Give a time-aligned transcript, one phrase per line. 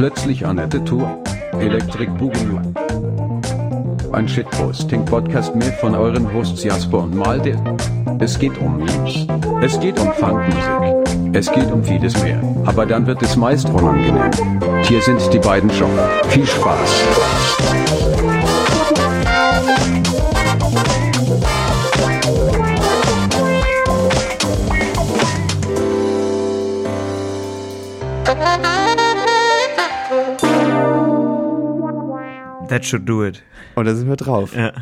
[0.00, 1.22] Plötzlich Annette Tour.
[1.60, 2.58] Electric Boogaloo.
[4.12, 7.62] Ein Shitposting-Podcast mehr von euren Hosts Jasper und Malde.
[8.18, 9.26] Es geht um Memes.
[9.60, 11.34] Es geht um Funkmusik.
[11.34, 12.40] Es geht um vieles mehr.
[12.64, 14.30] Aber dann wird es meist unangenehm.
[14.84, 15.90] Hier sind die beiden schon.
[16.30, 18.09] Viel Spaß.
[32.70, 33.42] That should do it.
[33.74, 34.54] Und da sind wir drauf.
[34.54, 34.72] Ja.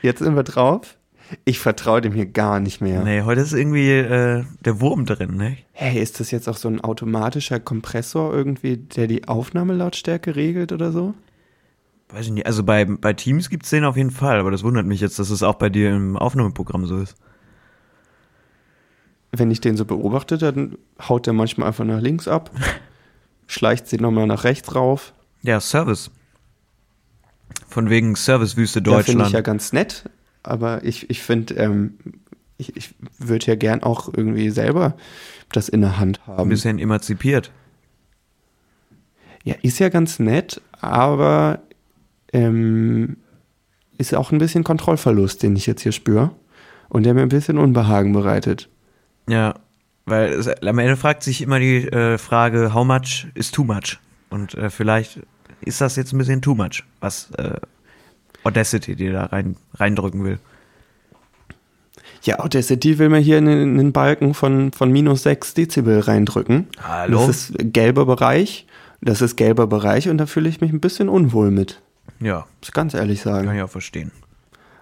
[0.00, 0.96] Jetzt sind wir drauf.
[1.44, 3.02] Ich vertraue dem hier gar nicht mehr.
[3.02, 5.56] Nee, heute ist irgendwie äh, der Wurm drin, ne?
[5.72, 10.92] Hey, ist das jetzt auch so ein automatischer Kompressor irgendwie, der die Aufnahmelautstärke regelt oder
[10.92, 11.14] so?
[12.10, 12.46] Weiß ich nicht.
[12.46, 15.30] Also bei, bei Teams gibt's den auf jeden Fall, aber das wundert mich jetzt, dass
[15.30, 17.16] es auch bei dir im Aufnahmeprogramm so ist.
[19.32, 22.52] Wenn ich den so beobachte, dann haut der manchmal einfach nach links ab,
[23.48, 25.12] schleicht sie nochmal nach rechts rauf.
[25.42, 26.12] Ja, Service.
[27.76, 29.26] Von wegen Servicewüste Ja, finde Deutschland.
[29.26, 30.08] ich ja ganz nett,
[30.42, 31.98] aber ich, ich finde, ähm,
[32.56, 34.96] ich, ich würde ja gern auch irgendwie selber
[35.52, 36.48] das in der Hand ein haben.
[36.48, 37.52] bisschen emanzipiert.
[39.44, 41.58] Ja, ist ja ganz nett, aber
[42.32, 43.18] ähm,
[43.98, 46.30] ist auch ein bisschen Kontrollverlust, den ich jetzt hier spüre.
[46.88, 48.70] Und der mir ein bisschen Unbehagen bereitet.
[49.28, 49.52] Ja,
[50.06, 53.98] weil es, am Ende fragt sich immer die äh, Frage, how much is too much?
[54.30, 55.20] Und äh, vielleicht
[55.60, 57.58] ist das jetzt ein bisschen too much, was äh,
[58.44, 60.38] Audacity dir da rein, reindrücken will.
[62.22, 66.66] Ja, Audacity will mir hier in einen Balken von, von minus 6 Dezibel reindrücken.
[66.82, 67.26] Hallo?
[67.26, 68.66] Das ist gelber Bereich.
[69.00, 71.80] Das ist gelber Bereich und da fühle ich mich ein bisschen unwohl mit.
[72.20, 73.46] Ja, Muss ich ganz ehrlich sagen.
[73.46, 74.10] kann ich auch verstehen.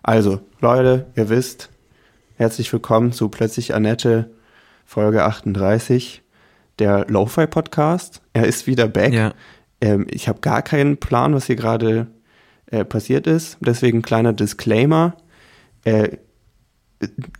[0.02, 1.70] Also, Leute, ihr wisst,
[2.36, 4.30] herzlich willkommen zu Plötzlich Annette,
[4.86, 6.22] Folge 38,
[6.78, 8.22] der Lo-Fi-Podcast.
[8.32, 9.12] Er ist wieder back.
[9.12, 9.34] Ja.
[9.84, 12.06] Ähm, ich habe gar keinen Plan, was hier gerade
[12.70, 13.58] äh, passiert ist.
[13.60, 15.14] Deswegen kleiner Disclaimer.
[15.84, 16.16] Äh,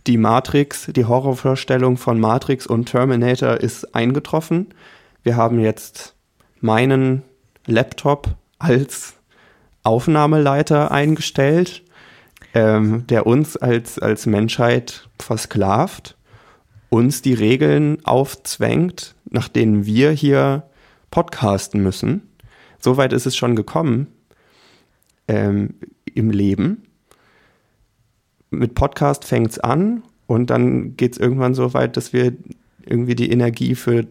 [0.05, 4.67] die Matrix, die Horrorvorstellung von Matrix und Terminator ist eingetroffen.
[5.23, 6.13] Wir haben jetzt
[6.61, 7.23] meinen
[7.65, 9.15] Laptop als
[9.81, 11.81] Aufnahmeleiter eingestellt,
[12.53, 16.15] ähm, der uns als, als Menschheit versklavt,
[16.89, 20.69] uns die Regeln aufzwängt, nach denen wir hier
[21.09, 22.34] podcasten müssen.
[22.85, 24.05] Soweit ist es schon gekommen
[25.27, 25.73] ähm,
[26.13, 26.83] im Leben.
[28.51, 32.33] Mit Podcast fängt es an und dann geht es irgendwann so weit, dass wir
[32.85, 34.05] irgendwie die Energie für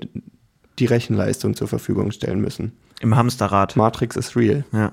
[0.81, 2.73] die Rechenleistung zur Verfügung stellen müssen.
[3.01, 3.77] Im Hamsterrad.
[3.77, 4.65] Matrix ist real.
[4.73, 4.91] Ja.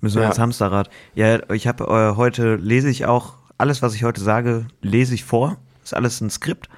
[0.00, 0.28] Müssen wir Ja.
[0.30, 0.88] ins Hamsterrad.
[1.14, 5.24] Ja, ich habe äh, heute lese ich auch alles, was ich heute sage, lese ich
[5.24, 5.58] vor.
[5.84, 6.70] Ist alles ein Skript,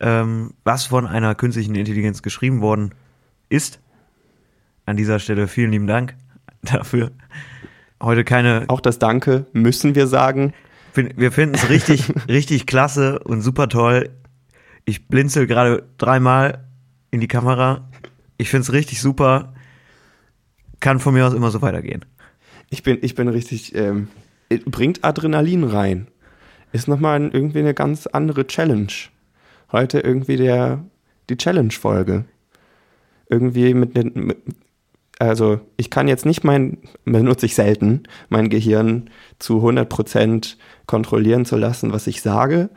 [0.00, 2.96] ähm, was von einer künstlichen Intelligenz geschrieben worden
[3.48, 3.78] ist.
[4.88, 6.14] An dieser Stelle vielen lieben Dank
[6.62, 7.10] dafür.
[8.02, 8.64] Heute keine.
[8.68, 10.54] Auch das Danke müssen wir sagen.
[10.94, 14.08] Wir finden es richtig, richtig klasse und super toll.
[14.86, 16.64] Ich blinzel gerade dreimal
[17.10, 17.86] in die Kamera.
[18.38, 19.52] Ich finde es richtig super.
[20.80, 22.06] Kann von mir aus immer so weitergehen.
[22.70, 24.08] Ich bin, ich bin richtig, ähm,
[24.64, 26.06] bringt Adrenalin rein.
[26.72, 28.92] Ist nochmal irgendwie eine ganz andere Challenge.
[29.70, 30.82] Heute irgendwie der,
[31.28, 32.24] die Challenge-Folge.
[33.28, 34.38] Irgendwie mit, den- mit,
[35.18, 40.56] also ich kann jetzt nicht mein, benutze ich selten, mein Gehirn zu 100%
[40.86, 42.70] kontrollieren zu lassen, was ich sage.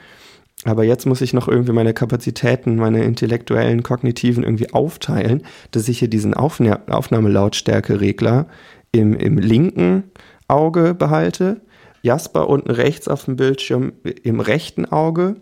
[0.64, 6.00] Aber jetzt muss ich noch irgendwie meine Kapazitäten, meine intellektuellen, kognitiven irgendwie aufteilen, dass ich
[6.00, 8.48] hier diesen Aufna Aufnahmelautstärke-Regler
[8.92, 10.04] im, im linken
[10.48, 11.62] Auge behalte,
[12.04, 13.94] Jasper unten rechts auf dem Bildschirm
[14.24, 15.38] im rechten Auge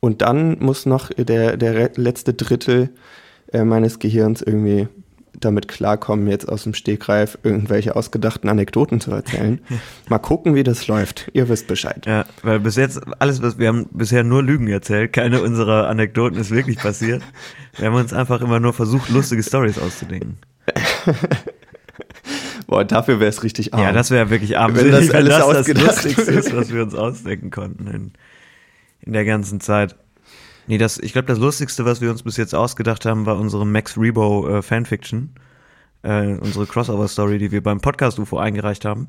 [0.00, 2.90] und dann muss noch der, der letzte Drittel
[3.52, 4.88] äh, meines Gehirns irgendwie
[5.44, 9.60] damit klarkommen, jetzt aus dem Stegreif irgendwelche ausgedachten Anekdoten zu erzählen.
[10.08, 11.30] Mal gucken, wie das läuft.
[11.32, 12.06] Ihr wisst Bescheid.
[12.06, 16.38] Ja, weil bis jetzt alles, was wir haben bisher nur Lügen erzählt, keine unserer Anekdoten
[16.38, 17.22] ist wirklich passiert.
[17.76, 20.38] Wir haben uns einfach immer nur versucht, lustige Stories auszudenken.
[22.66, 23.82] Boah, dafür wäre es richtig arm.
[23.82, 26.94] Ja, das wäre wirklich Wenn armselig, das alles das ausgedacht Lustigste ist, was wir uns
[26.94, 28.12] ausdenken konnten in,
[29.00, 29.96] in der ganzen Zeit.
[30.66, 33.66] Nee, das, ich glaube, das Lustigste, was wir uns bis jetzt ausgedacht haben, war unsere
[33.66, 35.34] Max Rebo äh, Fanfiction.
[36.02, 39.08] Äh, unsere Crossover-Story, die wir beim Podcast UFO eingereicht haben.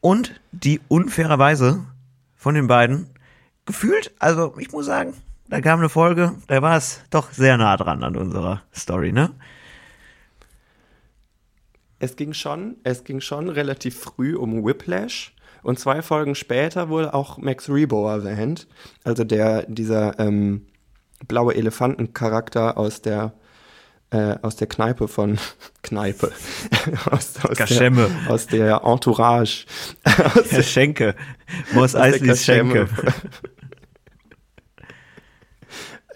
[0.00, 1.84] Und die unfairerweise
[2.34, 3.08] von den beiden
[3.64, 5.14] gefühlt, also ich muss sagen,
[5.48, 9.30] da kam eine Folge, da war es doch sehr nah dran an unserer Story, ne?
[12.00, 17.14] Es ging schon, es ging schon relativ früh um Whiplash und zwei Folgen später wurde
[17.14, 18.66] auch Max Rebo erwähnt,
[19.04, 20.66] also der dieser ähm,
[21.26, 23.32] blaue Elefantencharakter aus der
[24.10, 25.38] äh, aus der Kneipe von
[25.82, 26.32] Kneipe.
[27.10, 29.66] aus, aus, der, aus der Entourage.
[30.04, 31.14] aus Herr Schenke.
[31.74, 32.44] Der Eisleys.
[32.44, 32.88] Schenke.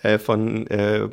[0.02, 1.08] äh, von, äh,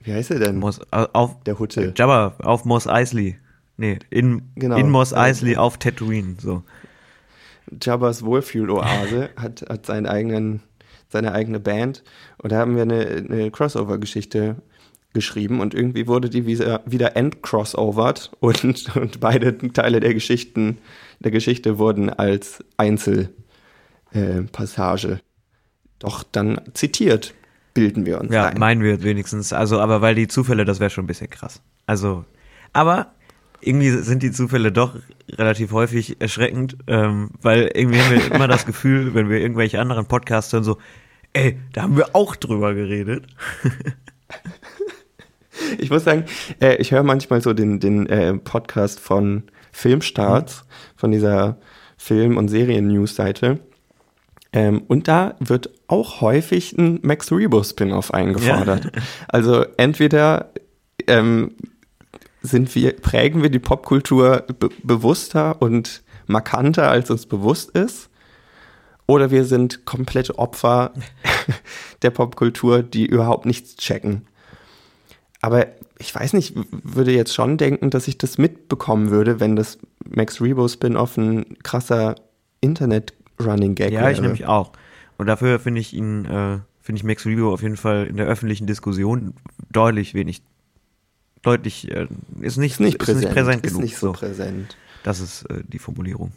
[0.00, 0.56] wie heißt er denn?
[0.58, 1.92] Moss, au- auf, der Hutte.
[1.96, 3.38] Jabba, auf Moss Eisley.
[3.76, 4.76] Nee, in, Genau.
[4.76, 6.62] in Moss Äh, Eisley auf Tatooine, so.
[7.82, 10.60] Jabbas Wohlfühloase hat, hat seinen eigenen,
[11.08, 12.02] seine eigene Band
[12.38, 14.56] und da haben wir eine, eine Crossover-Geschichte
[15.12, 20.78] geschrieben und irgendwie wurde die wieder, wieder entcrossovert und, und beide Teile der Geschichten,
[21.20, 23.32] der Geschichte wurden als Einzelpassage
[24.12, 25.20] äh, Passage
[25.98, 27.34] doch dann zitiert,
[27.72, 28.58] bilden wir uns Ja, ein.
[28.58, 29.52] meinen wir wenigstens.
[29.52, 31.62] Also, aber weil die Zufälle, das wäre schon ein bisschen krass.
[31.86, 32.24] Also,
[32.72, 33.12] aber
[33.60, 34.94] irgendwie sind die Zufälle doch
[35.32, 40.06] relativ häufig erschreckend, ähm, weil irgendwie haben wir immer das Gefühl, wenn wir irgendwelche anderen
[40.06, 40.78] Podcasts hören, so,
[41.32, 43.26] ey, da haben wir auch drüber geredet.
[45.78, 46.24] Ich muss sagen,
[46.60, 50.64] äh, ich höre manchmal so den, den äh, Podcast von Filmstarts,
[50.96, 51.58] von dieser
[51.96, 53.60] Film- und Serien-News-Seite.
[54.52, 58.92] Ähm, und da wird auch häufig ein Max Rebo-Spin-Off eingefordert.
[59.28, 60.52] Also entweder
[61.06, 61.52] ähm,
[62.46, 68.08] sind wir, prägen wir die Popkultur be bewusster und markanter, als uns bewusst ist.
[69.06, 70.92] Oder wir sind komplette Opfer
[72.02, 74.26] der Popkultur, die überhaupt nichts checken.
[75.40, 75.66] Aber
[75.98, 79.78] ich weiß nicht, würde jetzt schon denken, dass ich das mitbekommen würde, wenn das
[80.08, 82.16] Max Rebo Spin-off ein krasser
[82.60, 84.12] Internet-Running-Gag Ja, wäre.
[84.12, 84.72] ich nämlich auch.
[85.18, 88.26] Und dafür finde ich ihn, äh, finde ich Max Rebo auf jeden Fall in der
[88.26, 89.34] öffentlichen Diskussion
[89.70, 90.42] deutlich wenig,
[91.46, 92.06] deutlich, äh,
[92.40, 93.82] ist nicht, ist nicht präsent, ist nicht präsent ist genug.
[93.82, 94.12] nicht so so.
[94.12, 94.76] präsent.
[95.02, 96.32] Das ist äh, die Formulierung.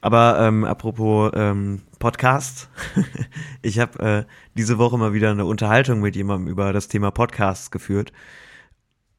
[0.00, 2.68] Aber ähm, apropos ähm, Podcast,
[3.62, 7.70] ich habe äh, diese Woche mal wieder eine Unterhaltung mit jemandem über das Thema Podcasts
[7.70, 8.12] geführt.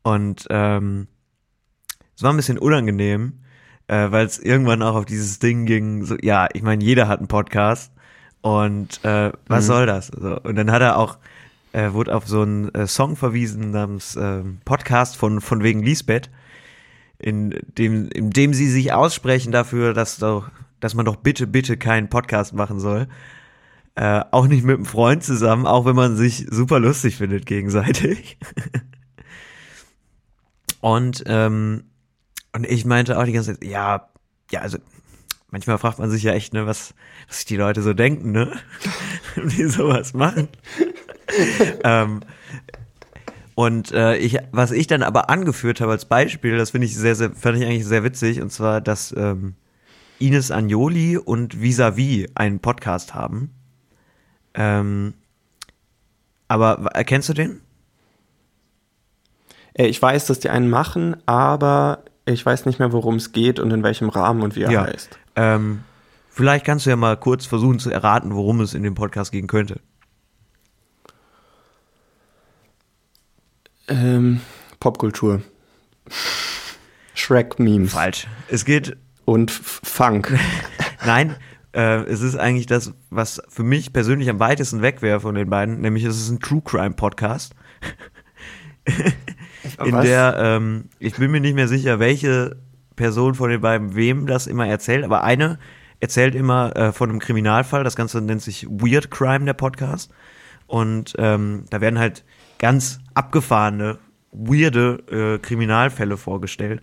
[0.03, 1.07] Und ähm,
[2.15, 3.39] es war ein bisschen unangenehm,
[3.88, 7.19] äh, weil es irgendwann auch auf dieses Ding ging, so, ja, ich meine, jeder hat
[7.19, 7.91] einen Podcast
[8.41, 9.68] und äh, was Mhm.
[9.68, 10.07] soll das?
[10.07, 11.18] So, und dann hat er auch,
[11.75, 16.31] äh, wurde auf so einen äh, Song verwiesen namens ähm, Podcast von, von wegen Lisbeth
[17.19, 20.50] in dem, in dem sie sich aussprechen dafür, dass doch,
[20.80, 23.07] dass man doch bitte, bitte keinen Podcast machen soll.
[23.95, 28.38] Äh, auch nicht mit einem Freund zusammen, auch wenn man sich super lustig findet gegenseitig.
[30.80, 31.83] und, ähm,
[32.54, 34.10] und ich meinte auch die ganze Zeit, ja,
[34.50, 34.77] ja, also
[35.51, 36.94] manchmal fragt man sich ja echt, ne, was,
[37.27, 38.51] was sich die Leute so denken, ne?
[39.36, 40.48] die sowas machen.
[41.83, 42.22] ähm,
[43.56, 47.16] und äh, ich, was ich dann aber angeführt habe als Beispiel, das finde ich sehr,
[47.16, 49.56] sehr, fand ich eigentlich sehr witzig, und zwar, dass ähm,
[50.19, 53.51] Ines Agnoli und Visavi einen Podcast haben.
[54.54, 55.13] Ähm,
[56.48, 57.62] aber w- kennst du den?
[59.74, 63.60] Äh, ich weiß, dass die einen machen, aber ich weiß nicht mehr, worum es geht
[63.60, 64.83] und in welchem Rahmen und wie er Ja.
[64.86, 65.18] heißt.
[65.36, 65.81] Ähm,
[66.30, 69.48] vielleicht kannst du ja mal kurz versuchen zu erraten, worum es in dem Podcast gehen
[69.48, 69.80] könnte.
[73.87, 74.41] Ähm,
[74.79, 75.41] Popkultur.
[77.13, 78.27] Shrek-Memes Falsch.
[78.49, 80.37] Es geht und Funk.
[81.05, 81.35] Nein,
[81.73, 85.49] äh, es ist eigentlich das, was für mich persönlich am weitesten weg wäre von den
[85.49, 87.55] beiden, nämlich es ist ein True Crime Podcast.
[88.86, 90.05] in Was?
[90.05, 92.57] der, ähm, ich bin mir nicht mehr sicher, welche
[92.95, 95.60] Person von den beiden wem das immer erzählt, aber eine
[96.00, 100.12] erzählt immer äh, von einem Kriminalfall, das Ganze nennt sich Weird Crime, der Podcast.
[100.67, 102.24] Und ähm, da werden halt
[102.57, 103.98] ganz abgefahrene,
[104.31, 106.81] weirde äh, Kriminalfälle vorgestellt.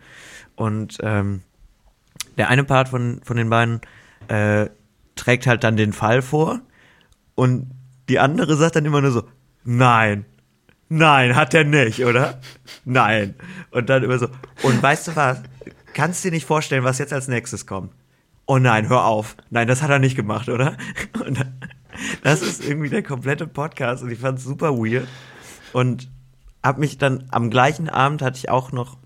[0.57, 1.43] Und ähm,
[2.37, 3.81] der eine Part von, von den beiden
[4.29, 4.69] äh,
[5.15, 6.61] trägt halt dann den Fall vor
[7.35, 7.71] und
[8.09, 9.23] die andere sagt dann immer nur so,
[9.65, 10.25] nein,
[10.89, 12.41] nein, hat er nicht, oder?
[12.85, 13.35] Nein.
[13.71, 14.29] Und dann immer so,
[14.63, 15.43] und weißt du was,
[15.95, 17.93] kannst dir nicht vorstellen, was jetzt als nächstes kommt.
[18.47, 19.37] Oh nein, hör auf.
[19.51, 20.77] Nein, das hat er nicht gemacht, oder?
[21.25, 21.45] Und
[22.23, 25.07] das ist irgendwie der komplette Podcast und ich fand es super weird.
[25.73, 26.11] Und
[26.63, 28.97] hab mich dann am gleichen Abend hatte ich auch noch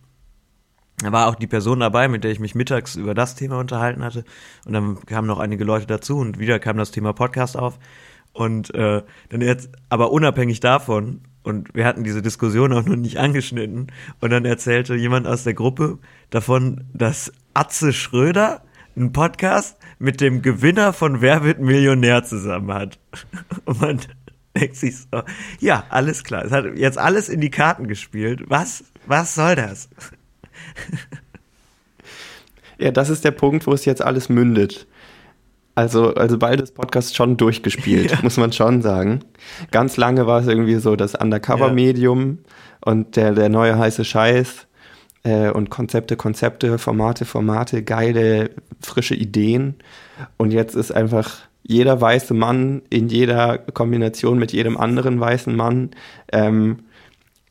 [0.98, 4.02] da war auch die Person dabei, mit der ich mich mittags über das Thema unterhalten
[4.02, 4.24] hatte.
[4.64, 7.78] Und dann kamen noch einige Leute dazu und wieder kam das Thema Podcast auf.
[8.32, 13.18] Und äh, dann jetzt, aber unabhängig davon, und wir hatten diese Diskussion auch noch nicht
[13.18, 13.88] angeschnitten,
[14.20, 15.98] und dann erzählte jemand aus der Gruppe
[16.30, 18.62] davon, dass Atze Schröder
[18.96, 22.98] einen Podcast mit dem Gewinner von Wer wird Millionär zusammen hat.
[23.66, 24.00] Und man
[24.56, 25.22] denkt sich so,
[25.60, 26.44] ja, alles klar.
[26.44, 28.42] Es hat jetzt alles in die Karten gespielt.
[28.48, 29.88] Was, was soll das?
[32.78, 34.86] Ja, das ist der Punkt, wo es jetzt alles mündet.
[35.74, 38.18] Also, also bald ist Podcast schon durchgespielt, Ja.
[38.22, 39.20] muss man schon sagen.
[39.70, 42.38] Ganz lange war es irgendwie so das Undercover-Medium
[42.84, 44.66] und der, der neue heiße Scheiß
[45.24, 49.74] äh, und Konzepte, Konzepte, Formate, Formate, geile, frische Ideen.
[50.38, 55.90] Und jetzt ist einfach jeder weiße Mann in jeder Kombination mit jedem anderen weißen Mann
[56.32, 56.78] ähm,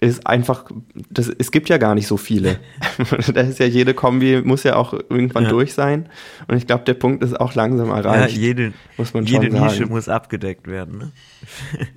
[0.02, 0.66] ist einfach,
[1.10, 2.60] das, es gibt ja gar nicht so viele.
[3.34, 5.50] da ist ja jede Kombi, muss ja auch irgendwann Ja.
[5.50, 6.10] durch sein.
[6.48, 8.38] Und ich glaube, der Punkt ist auch langsam Ja, erreicht.
[8.38, 9.66] jede, muss man jede schon sagen.
[9.66, 10.98] Nische muss abgedeckt werden.
[10.98, 11.12] Ne?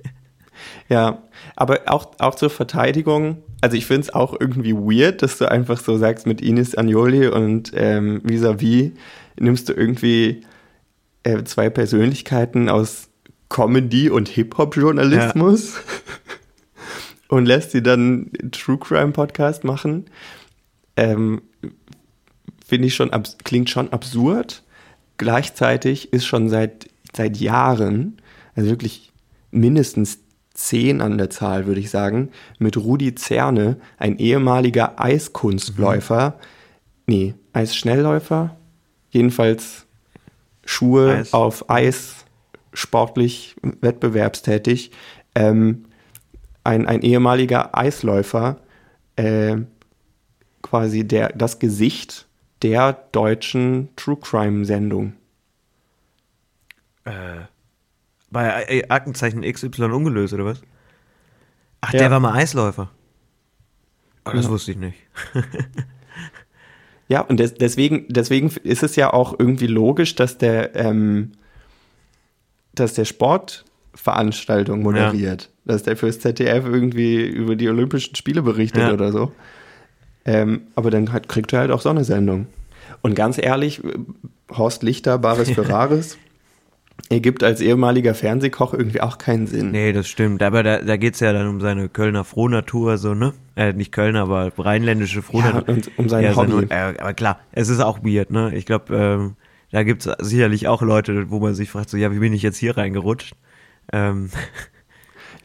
[0.89, 1.23] Ja,
[1.55, 5.79] aber auch, auch zur Verteidigung, also ich finde es auch irgendwie weird, dass du einfach
[5.79, 8.91] so sagst, mit Ines Agnoli und ähm, vis-à-vis
[9.39, 10.41] nimmst du irgendwie
[11.29, 13.09] äh, zwei Persönlichkeiten aus
[13.49, 15.79] Comedy und Hip-Hop-Journalismus.
[17.27, 20.05] Und lässt sie dann True Crime Podcast machen.
[20.97, 21.43] Ähm,
[22.65, 23.11] finde ich schon,
[23.43, 24.63] klingt schon absurd.
[25.17, 28.19] Gleichzeitig ist schon seit, seit Jahren,
[28.55, 29.11] also wirklich
[29.51, 30.21] mindestens
[30.55, 36.39] zehn an der Zahl, würde ich sagen, mit Rudi Zerne, ein ehemaliger Eiskunstläufer,
[37.05, 38.57] nee, Eisschnellläufer,
[39.11, 39.85] jedenfalls
[40.69, 41.33] Schuhe Eis.
[41.33, 42.25] auf Eis,
[42.73, 44.91] sportlich wettbewerbstätig,
[45.33, 45.85] ähm,
[46.63, 48.57] ein, ein ehemaliger Eisläufer,
[49.15, 49.57] äh,
[50.61, 52.27] quasi der, das Gesicht
[52.61, 55.13] der deutschen True Crime Sendung.
[57.05, 57.39] Äh,
[58.29, 60.61] bei äh, Aktenzeichen XY ungelöst, oder was?
[61.81, 61.99] Ach, Ja.
[61.99, 62.91] der war mal Eisläufer.
[64.25, 64.51] Oh, das Ja.
[64.51, 64.97] wusste ich nicht.
[67.09, 71.31] Ja, und des, deswegen, deswegen ist es ja auch irgendwie logisch, dass der, ähm,
[72.75, 78.93] dass der Sportveranstaltung moderiert, dass der fürs ZDF irgendwie über die Olympischen Spiele berichtet Ja.
[78.93, 79.31] oder so.
[80.23, 82.47] Ähm, aber dann hat, kriegt er halt auch so eine Sendung.
[83.01, 83.81] Und ganz ehrlich,
[84.55, 86.17] Horst Lichter, Baris Ferraris,
[87.09, 89.71] ergibt als ehemaliger Fernsehkoch irgendwie auch keinen Sinn.
[89.71, 90.43] Nee, das stimmt.
[90.43, 93.33] Aber da, da geht's ja dann um seine Kölner Frohnatur, so, ne?
[93.55, 95.63] Äh, nicht Kölner, aber rheinländische Frohnatur.
[95.67, 96.67] Ja, und um sein seine- Hobby.
[96.69, 98.51] äh, aber klar, es ist auch weird, ne?
[98.55, 99.35] Ich glaube, ähm,
[99.71, 102.57] da gibt's sicherlich auch Leute, wo man sich fragt, so, ja, wie bin ich jetzt
[102.57, 103.33] hier reingerutscht?
[103.91, 104.29] Ähm,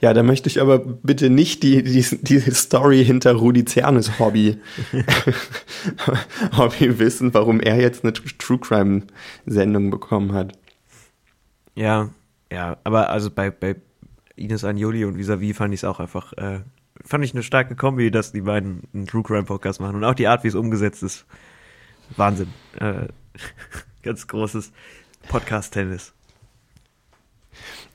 [0.00, 4.58] Ja, da möchte ich aber bitte nicht die, die, die Story hinter Rudi Zernes Hobby,
[6.56, 9.02] Hobby wissen, warum er jetzt eine True Crime
[9.46, 10.52] Sendung bekommen hat.
[11.74, 12.10] Ja,
[12.52, 13.76] ja, aber also bei, bei
[14.36, 16.60] Ines Agnoli und Visavi fand ich es auch einfach, äh,
[17.04, 20.14] fand ich eine starke Kombi, dass die beiden einen True Crime Podcast machen und auch
[20.14, 21.24] die Art, wie es umgesetzt ist.
[22.16, 22.48] Wahnsinn.
[22.78, 23.08] Äh,
[24.02, 24.72] ganz großes
[25.28, 26.12] Podcast-Tennis.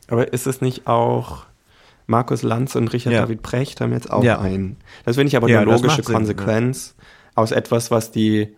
[0.07, 1.45] Aber ist es nicht auch
[2.07, 3.21] Markus Lanz und Richard Ja.
[3.21, 4.39] David Precht haben jetzt auch Ja.
[4.39, 4.77] einen?
[5.05, 6.95] Das finde ich aber Ja, eine logische macht Sinn, Konsequenz
[7.35, 8.55] aus etwas, was die,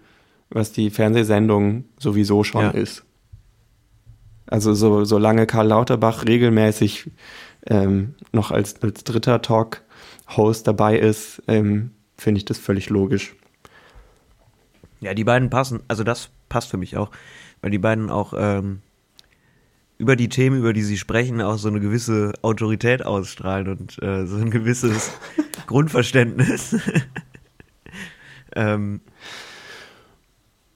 [0.50, 3.04] was die Fernsehsendung sowieso schon ist.
[4.52, 7.10] Also so, solange Karl Lauterbach regelmäßig
[7.68, 13.34] ähm, noch als, als dritter Talk-Host dabei ist, ähm, finde ich das völlig logisch.
[15.00, 17.12] Ja, die beiden passen, also das passt für mich auch,
[17.62, 18.82] weil die beiden auch ähm,
[19.98, 24.26] über die Themen, über die sie sprechen, auch so eine gewisse Autorität ausstrahlen und äh,
[24.26, 25.12] so ein gewisses
[25.66, 26.76] Grundverständnis.
[28.56, 29.00] ähm,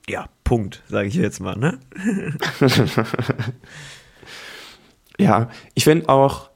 [0.07, 1.79] ja, Punkt, sage ich jetzt mal, ne?
[5.17, 6.49] Ja, ich finde auch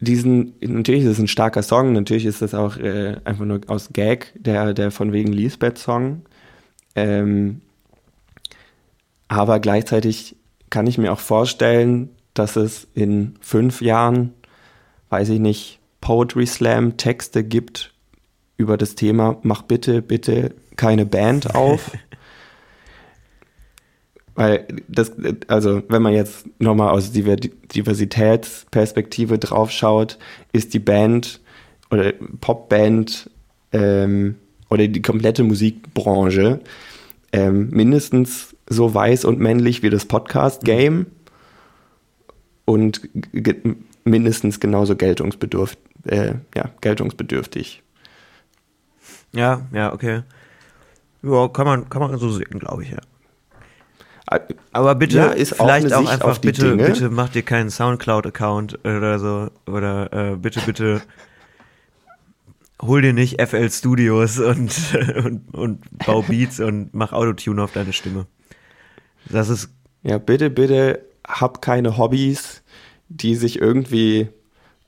[0.00, 3.90] diesen, natürlich ist es ein starker Song, natürlich ist das auch äh, einfach nur aus
[3.92, 6.22] Gag, der, der von wegen Lisbeth-Song.
[6.94, 7.60] Ähm,
[9.28, 10.36] aber gleichzeitig
[10.70, 14.32] kann ich mir auch vorstellen, dass es in fünf Jahren,
[15.10, 17.92] weiß ich nicht, Poetry Slam Texte gibt
[18.56, 21.90] über das Thema, mach bitte, bitte keine Band auf.
[24.34, 25.12] Weil das,
[25.48, 30.18] also wenn man jetzt nochmal aus Diver- Diversitätsperspektive draufschaut,
[30.52, 31.40] ist die Band
[31.90, 33.28] oder Popband
[33.72, 34.36] ähm,
[34.68, 36.60] oder die komplette Musikbranche
[37.32, 41.06] ähm, mindestens so weiß und männlich wie das Podcast-Game
[42.64, 43.08] und
[44.04, 47.82] mindestens genauso geltungsbedürf äh, ja, geltungsbedürftig.
[49.32, 50.22] Ja, ja, okay.
[51.22, 52.98] Ja, kann man, kann man so sehen, glaube ich, ja.
[54.72, 56.84] Aber bitte, Ja, ist auch vielleicht auch, Sicht einfach, bitte, Dinge.
[56.84, 59.50] bitte mach dir keinen Soundcloud-Account oder so.
[59.66, 61.02] Oder äh, bitte, bitte
[62.80, 64.72] hol dir nicht FL Studios und,
[65.24, 68.26] und, und bau Beats und mach Autotune auf deine Stimme.
[69.28, 69.70] Das ist,
[70.02, 72.62] Ja, bitte, bitte hab keine Hobbys,
[73.08, 74.28] die sich irgendwie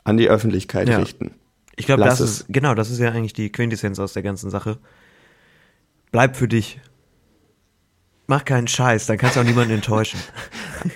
[0.04, 0.98] an die Öffentlichkeit Ja.
[0.98, 1.32] richten.
[1.76, 4.78] ich glaube, das ist, genau, das ist ja eigentlich die Quintessenz aus der ganzen Sache.
[6.12, 6.80] Bleib für dich.
[8.32, 10.18] Mach keinen Scheiß, dann kannst du auch niemanden enttäuschen.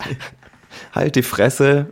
[0.95, 1.90] halt die Fresse,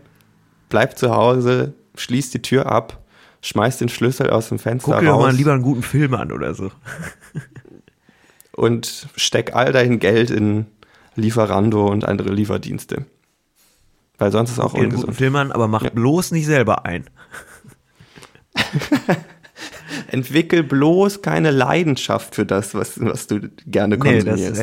[0.70, 3.04] bleib zu Hause, schließ die Tür ab,
[3.42, 6.32] schmeiß den Schlüssel aus dem Fenster Guck dir raus mal lieber einen guten Film an
[6.32, 6.72] oder so.
[8.52, 10.64] und steck all dein Geld in
[11.14, 13.04] Lieferando und andere Lieferdienste.
[14.16, 15.18] Weil sonst ist auch Guck einen guten ungesund.
[15.18, 15.90] Film an, aber mach Ja.
[15.90, 17.04] bloß nicht selber ein.
[20.10, 24.60] Entwickel bloß keine Leidenschaft für das, was, was du gerne Nee, das konsumierst.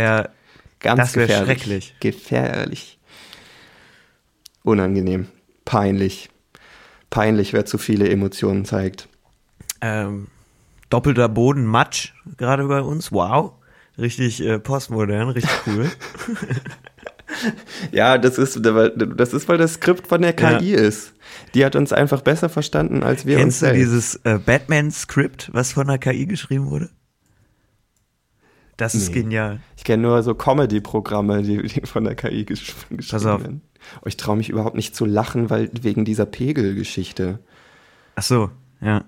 [0.81, 1.45] Ganz das gefährlich.
[1.63, 1.95] schrecklich.
[1.99, 2.99] Gefährlich.
[4.63, 5.27] Unangenehm.
[5.65, 6.29] Peinlich.
[7.09, 9.07] Peinlich, wer zu viele Emotionen zeigt.
[9.81, 10.27] ähm,
[10.89, 13.11] doppelter Boden Matsch gerade bei uns.
[13.11, 13.53] Wow.
[13.97, 15.89] Richtig äh, postmodern, richtig cool.
[17.93, 21.13] Ja, das ist, das ist, weil das Skript von der KI ist.
[21.53, 23.79] Die hat uns einfach besser verstanden als wir uns Kennst du selbst.
[23.79, 26.89] dieses äh, Batman-Skript, was von der KI geschrieben wurde?
[28.81, 29.21] Das ist Nee.
[29.21, 29.59] genial.
[29.77, 33.41] Ich kenne nur so Comedy-Programme, die, die von der KI gesch geschrieben Pass auf.
[33.41, 33.61] werden.
[34.01, 37.37] Oh, ich traue mich überhaupt nicht zu lachen, weil wegen dieser Pegel-Geschichte.
[38.15, 38.49] Ach so,
[38.81, 39.05] ja.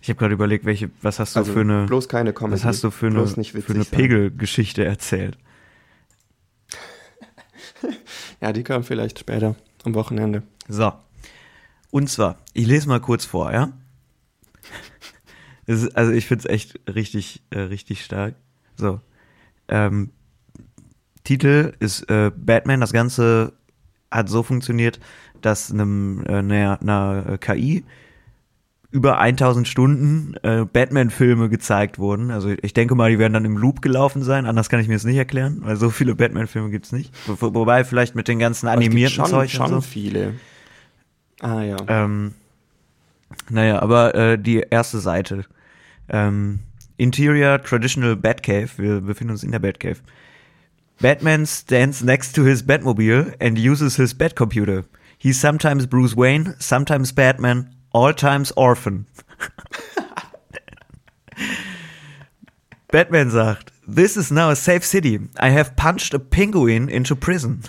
[0.00, 2.54] Ich habe gerade überlegt, welche, was hast du Also für eine, bloß keine Comedy.
[2.54, 3.84] was hast du für eine, bloß nicht für eine.
[3.84, 5.36] Pegelgeschichte erzählt?
[8.40, 10.42] Ja, die kommen vielleicht später am Wochenende.
[10.66, 10.92] So.
[11.90, 13.72] Und zwar, ich lese mal kurz vor, ja?
[15.66, 18.34] Ist, also ich finde es echt richtig, äh, richtig stark.
[18.76, 19.00] So.
[19.70, 20.10] Ähm,
[21.24, 22.80] Titel ist äh, Batman.
[22.80, 23.52] Das Ganze
[24.10, 25.00] hat so funktioniert,
[25.40, 27.84] dass einem, äh, einer, einer äh, KI
[28.92, 32.32] über 1000 Stunden äh, Batman-Filme gezeigt wurden.
[32.32, 34.46] Also ich denke mal, die werden dann im Loop gelaufen sein.
[34.46, 37.14] Anders kann ich mir das nicht erklären, weil so viele Batman-Filme gibt's nicht.
[37.26, 39.80] Wo, wobei vielleicht mit den ganzen animierten schon, Zeug schon so.
[39.80, 40.34] viele.
[41.40, 41.76] Ah ja.
[41.86, 42.34] Ähm,
[43.48, 45.44] naja, aber äh, die erste Seite.
[46.08, 46.58] Ähm,
[47.00, 48.76] Interior Traditional Batcave.
[48.76, 50.02] Wir befinden uns in der Batcave.
[51.00, 54.84] Batman stands next to his Batmobile and uses his Batcomputer.
[55.16, 59.06] He's sometimes Bruce Wayne, sometimes Batman, all times Orphan.
[62.88, 65.20] Batman sagt, This is now a safe city.
[65.38, 67.62] I have punched a penguin into prison.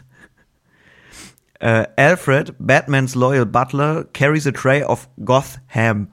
[1.62, 6.12] Äh, Alfred, Batmans loyal butler, carries a tray of goth ham.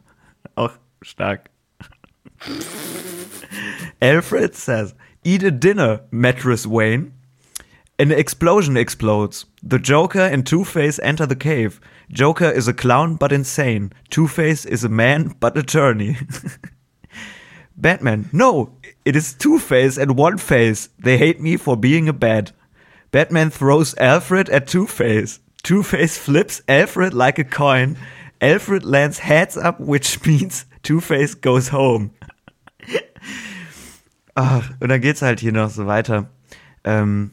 [0.56, 1.50] Auch stark.
[4.00, 7.12] Alfred says, Eat a dinner, mattress Wayne.
[7.98, 9.46] An explosion explodes.
[9.62, 11.80] The Joker and Two-Face enter the cave.
[12.10, 13.92] Joker is a clown but insane.
[14.08, 16.16] Two-Face is a man but attorney.
[17.76, 18.72] Batman, no,
[19.04, 20.90] it is Two-Face and One-Face.
[20.98, 22.52] They hate me for being a bad.
[23.10, 25.40] Batman throws Alfred at Two-Face.
[25.62, 27.96] Two-Face flips Alfred like a coin.
[28.40, 32.12] Alfred lands heads up, which means Two-Face goes home.
[34.40, 36.30] Ach, und dann geht's halt hier noch so weiter.
[36.84, 37.32] Ähm,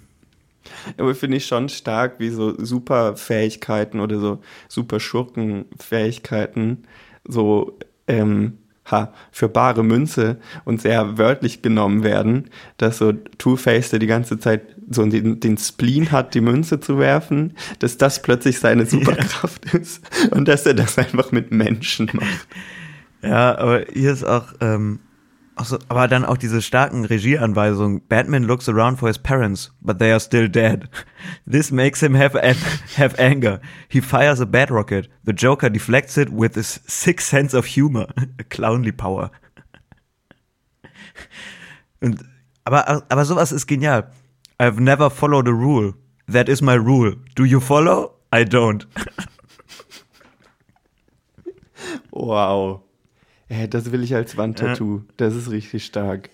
[0.98, 6.88] Aber finde ich schon stark, wie so Superfähigkeiten oder so super Schurkenfähigkeiten
[7.24, 8.58] so ähm,
[8.90, 14.40] ha, für bare Münze und sehr wörtlich genommen werden, dass so Two-Face, der die ganze
[14.40, 19.72] Zeit so den, den Spleen hat, die Münze zu werfen, dass das plötzlich seine Superkraft
[19.76, 22.48] ist und dass er das einfach mit Menschen macht.
[23.22, 25.02] Ja, aber hier ist auch, ähm,
[25.56, 28.02] auch so, aber dann auch diese starken Regieanweisungen.
[28.08, 30.90] Batman looks around for his parents, but they are still dead.
[31.50, 32.56] This makes him have, an
[32.98, 33.60] have anger.
[33.88, 35.10] He fires a bat rocket.
[35.24, 38.08] The Joker deflects it with his sixth sense of humor.
[38.40, 39.32] A clownly power.
[42.02, 42.24] Und,
[42.66, 44.12] aber, aber sowas ist genial.
[44.60, 45.94] I've never followed a rule.
[46.28, 47.16] That is my rule.
[47.36, 48.16] Do you follow?
[48.32, 48.86] I don't.
[52.12, 52.85] Wow.
[53.50, 55.02] Ja, das will ich als Wandtattoo.
[55.18, 56.30] Das ist richtig stark.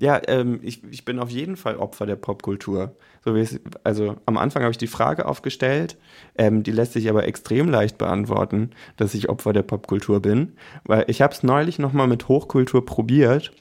[0.00, 2.96] Ja, ähm, ich, ich bin auf jeden Fall Opfer der Popkultur.
[3.22, 5.98] So es, also am Anfang habe ich die Frage aufgestellt,
[6.38, 10.52] ähm, die lässt sich aber extrem leicht beantworten, dass ich Opfer der Popkultur bin,
[10.84, 13.52] weil ich habe es neulich nochmal mit Hochkultur probiert.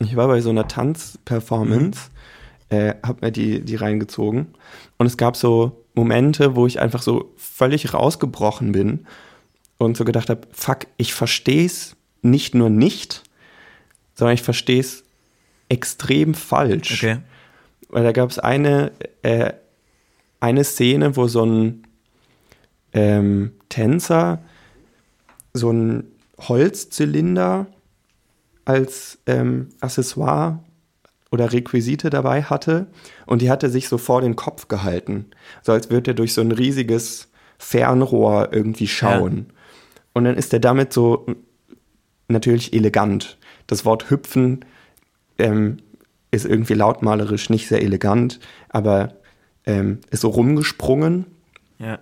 [0.00, 2.10] Ich war bei so einer Tanzperformance,
[2.70, 4.54] äh, habe mir die, die reingezogen
[4.98, 9.06] und es gab so Momente, wo ich einfach so völlig rausgebrochen bin
[9.78, 13.22] und so gedacht habe, fuck, ich verstehe es nicht nur nicht,
[14.14, 15.04] sondern ich verstehe es
[15.68, 17.02] extrem falsch.
[17.02, 17.18] Okay.
[17.88, 19.52] Weil da gab es eine, äh,
[20.40, 21.84] eine Szene, wo so ein
[22.92, 24.40] ähm, Tänzer
[25.54, 26.04] so ein
[26.38, 27.66] Holzzylinder
[28.64, 30.58] als ähm, Accessoire
[31.30, 32.86] oder Requisite dabei hatte
[33.26, 35.26] und die hatte sich so vor den Kopf gehalten,
[35.62, 39.46] so als würde er durch so ein riesiges Fernrohr irgendwie schauen.
[40.14, 41.26] Und dann ist er damit so
[42.28, 43.36] natürlich elegant.
[43.66, 44.64] Das Wort hüpfen
[45.38, 45.76] ähm,
[46.30, 49.14] ist irgendwie lautmalerisch nicht sehr elegant, aber
[49.66, 51.26] ähm, ist so rumgesprungen
[51.78, 51.98] Ja.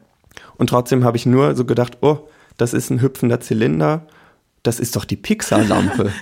[0.57, 4.07] und trotzdem habe ich nur so gedacht, oh, das ist ein hüpfender Zylinder,
[4.63, 6.13] das ist doch die Pixar-Lampe.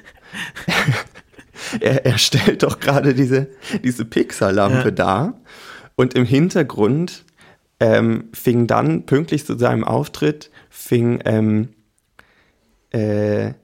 [1.81, 3.48] er, er stellt doch gerade diese,
[3.85, 4.90] diese Pixar-Lampe Ja.
[4.90, 5.35] dar
[5.96, 7.24] und im Hintergrund
[7.81, 11.70] ähm, fing dann pünktlich zu seinem Auftritt, fing ähm,
[12.90, 13.55] äh,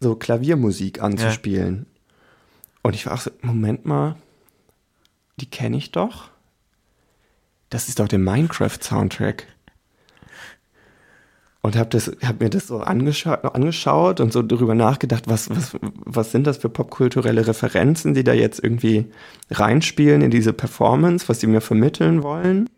[0.00, 1.32] so Klaviermusik an zu Ja.
[2.82, 4.16] Und ich war auch so, Moment mal,
[5.40, 6.30] die kenne ich doch.
[7.70, 9.46] Das ist doch der Minecraft-Soundtrack.
[11.62, 16.32] Und habe hab mir das so angescha angeschaut und so darüber nachgedacht, was, was, was
[16.32, 19.06] sind das für popkulturelle Referenzen, die da jetzt irgendwie
[19.48, 22.68] reinspielen in diese Performance, was sie mir vermitteln wollen.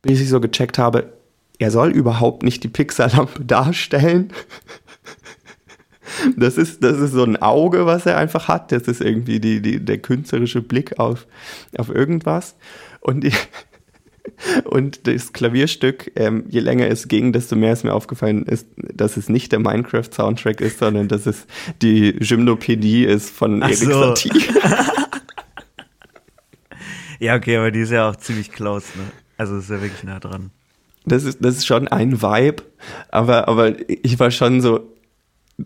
[0.00, 1.12] Bis ich so gecheckt habe,
[1.60, 4.32] er soll überhaupt nicht die Pixar-Lampe darstellen.
[6.36, 8.72] Das ist, das ist so ein Auge, was er einfach hat.
[8.72, 11.26] Das ist irgendwie die, die, der künstlerische Blick auf,
[11.76, 12.56] auf irgendwas.
[13.00, 13.32] Und, die,
[14.64, 19.18] und das Klavierstück, ähm, je länger es ging, desto mehr ist mir aufgefallen, ist, dass
[19.18, 21.46] es nicht der Minecraft-Soundtrack ist, sondern dass es
[21.82, 24.00] die Gymnopädie ist von Ach Erik so.
[24.00, 24.32] Satie.
[27.22, 29.04] Ja, okay, aber die ist ja auch ziemlich close, ne?
[29.36, 30.52] Also ist ja wirklich nah dran.
[31.06, 32.62] Das ist, das ist schon ein Vibe,
[33.10, 34.92] aber, aber ich war schon so,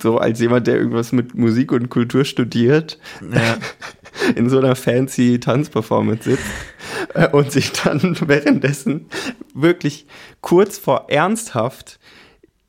[0.01, 2.99] so als jemand, der irgendwas mit Musik und Kultur studiert,
[3.33, 3.57] Ja.
[4.37, 6.45] in so einer fancy Tanzperformance sitzt
[7.15, 9.07] äh, und sich dann währenddessen
[9.55, 10.07] wirklich
[10.41, 11.99] kurz vor ernsthaft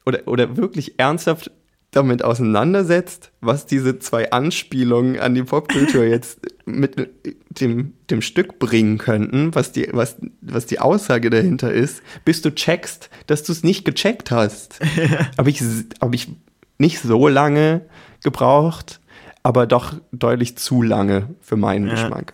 [0.05, 1.51] oder, oder wirklich ernsthaft
[1.95, 7.09] damit auseinandersetzt, was diese zwei Anspielungen an die Popkultur jetzt mit
[7.49, 12.53] dem, dem Stück bringen könnten, was die, was, was die Aussage dahinter ist, bis du
[12.53, 14.79] checkst, dass du es nicht gecheckt hast.
[15.37, 15.61] Habe ich,
[16.01, 16.29] hab ich
[16.77, 17.81] nicht so lange
[18.23, 18.99] gebraucht,
[19.43, 21.93] aber doch deutlich zu lange für meinen Ja.
[21.93, 22.33] Geschmack.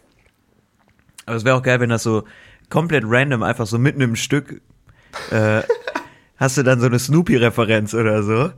[1.26, 2.24] Aber es wäre auch geil, wenn das so
[2.70, 4.62] komplett random, einfach so mitten im Stück,
[5.30, 5.62] äh,
[6.42, 8.52] hast du dann so eine Snoopy-Referenz oder so.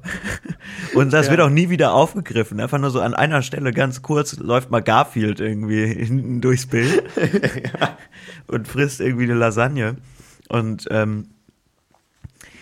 [0.95, 1.31] Und das Ja.
[1.33, 2.59] wird auch nie wieder aufgegriffen.
[2.61, 7.03] Einfach nur so an einer Stelle ganz kurz läuft mal Garfield irgendwie hinten durchs Bild
[8.47, 9.97] und frisst irgendwie eine Lasagne.
[10.47, 11.27] Und ähm,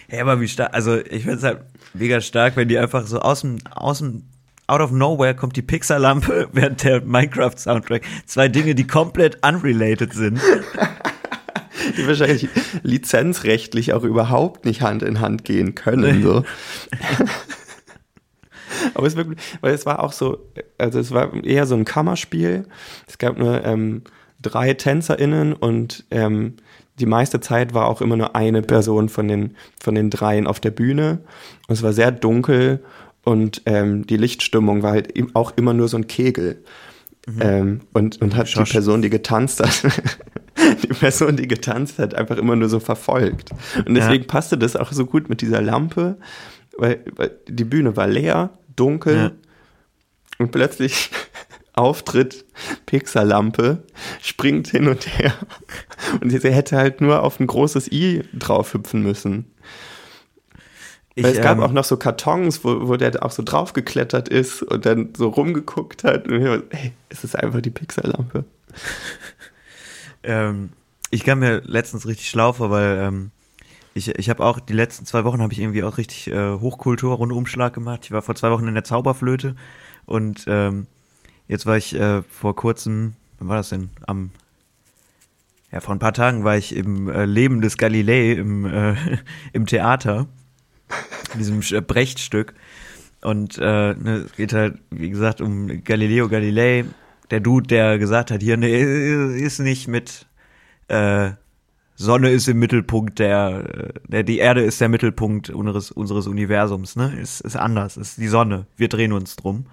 [0.10, 1.60] ja, aber wie stark, also ich finde es halt
[1.93, 4.23] mega stark, wenn die einfach so aus dem, aus dem,
[4.67, 8.01] out of nowhere kommt die Pixar-Lampe, während der Minecraft-Soundtrack.
[8.25, 10.39] Zwei Dinge, die komplett unrelated sind.
[11.97, 12.49] Die wahrscheinlich
[12.84, 16.23] lizenzrechtlich auch überhaupt nicht Hand in Hand gehen können.
[16.23, 16.43] So.
[18.93, 20.39] Aber es wirklich, weil es war auch so,
[20.77, 22.65] also es war eher so ein Kammerspiel.
[23.08, 24.04] Es gab nur ähm,
[24.41, 26.56] drei TänzerInnen und ähm,
[26.99, 30.60] die meiste Zeit war auch immer nur eine Person von den, von den dreien auf
[30.60, 31.21] der Bühne.
[31.67, 32.84] Und es war sehr dunkel
[33.23, 36.63] und ähm, die Lichtstimmung war halt auch immer nur so ein Kegel.
[37.39, 38.71] Ähm, und, und hat die Schosch.
[38.71, 39.84] Person, die getanzt hat,
[40.84, 43.51] die Person, die getanzt hat, einfach immer nur so verfolgt.
[43.86, 44.27] Und deswegen Ja.
[44.27, 46.17] passte das auch so gut mit dieser Lampe,
[46.77, 49.31] weil, weil die Bühne war leer, dunkel Ja.
[50.39, 51.12] und plötzlich
[51.73, 52.43] Auftritt,
[52.88, 53.84] Pixar-Lampe,
[54.21, 55.34] springt hin und her.
[56.21, 59.50] Und sie hätte halt nur auf ein großes I draufhüpfen müssen.
[61.15, 64.30] Ich, Weil es gab ähm, auch noch so Kartons, wo, wo der auch so draufgeklettert
[64.30, 66.28] ist und dann so rumgeguckt hat.
[66.28, 68.45] Und ich war, hey, es ist einfach die Pixar-Lampe.
[70.24, 70.69] ähm,
[71.10, 73.32] ich kam mir letztens richtig schlau vor, weil ähm,
[73.93, 77.74] ich, ich habe auch die letzten zwei Wochen habe ich irgendwie auch richtig äh, Hochkultur-Rundumschlag
[77.74, 78.02] gemacht.
[78.06, 79.56] Ich war vor zwei Wochen in der Zauberflöte
[80.06, 80.88] und ähm,
[81.50, 83.89] jetzt war ich äh, vor kurzem, wann war das denn?
[84.08, 84.32] Am
[85.71, 88.95] ja, vor ein paar Tagen war ich im äh, Leben des Galilei im, äh,
[89.54, 90.28] im Theater,
[91.39, 92.53] diesem äh, Brecht-Stück.
[93.21, 96.85] Und äh, ne, es geht halt, wie gesagt, um Galileo Galilei,
[97.29, 100.25] der Dude, der gesagt hat, hier, nee, ist nicht mit
[100.87, 101.31] äh,
[101.95, 106.95] Sonne ist im Mittelpunkt der, äh, der, die Erde ist der Mittelpunkt unseres, unseres Universums,
[106.95, 107.15] ne?
[107.21, 108.65] Ist, ist anders, ist die Sonne.
[108.75, 109.67] Wir drehen uns drum.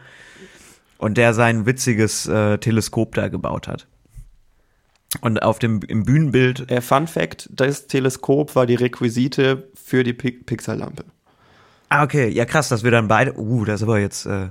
[0.98, 3.86] Und der sein witziges äh, Teleskop da gebaut hat.
[5.22, 10.12] Und auf dem im Bühnenbild Äh, Fun Fact: Das Teleskop war die Requisite für die
[10.12, 11.04] Pi Pixar-Lampe.
[11.88, 13.38] Ah, okay, ja krass, dass wir dann beide.
[13.38, 14.26] Uh, das ist aber jetzt.
[14.26, 14.48] Äh,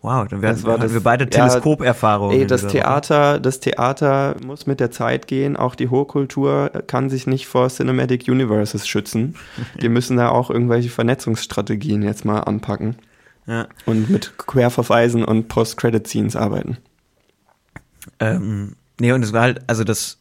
[0.00, 2.36] wow, dann werden hatten das- wir beide ja, Teleskoperfahrungen.
[2.36, 2.72] Ey, in das Woche.
[2.72, 5.56] Theater, das Theater muss mit der Zeit gehen.
[5.56, 9.34] Auch die Hochkultur kann sich nicht vor Cinematic Universes schützen.
[9.78, 12.96] Wir müssen da auch irgendwelche Vernetzungsstrategien jetzt mal anpacken
[13.46, 13.66] Ja.
[13.86, 16.78] und mit Querverweisen und Post-Credit-Scenes arbeiten.
[18.20, 20.18] Ähm, nee, und es war halt, also das,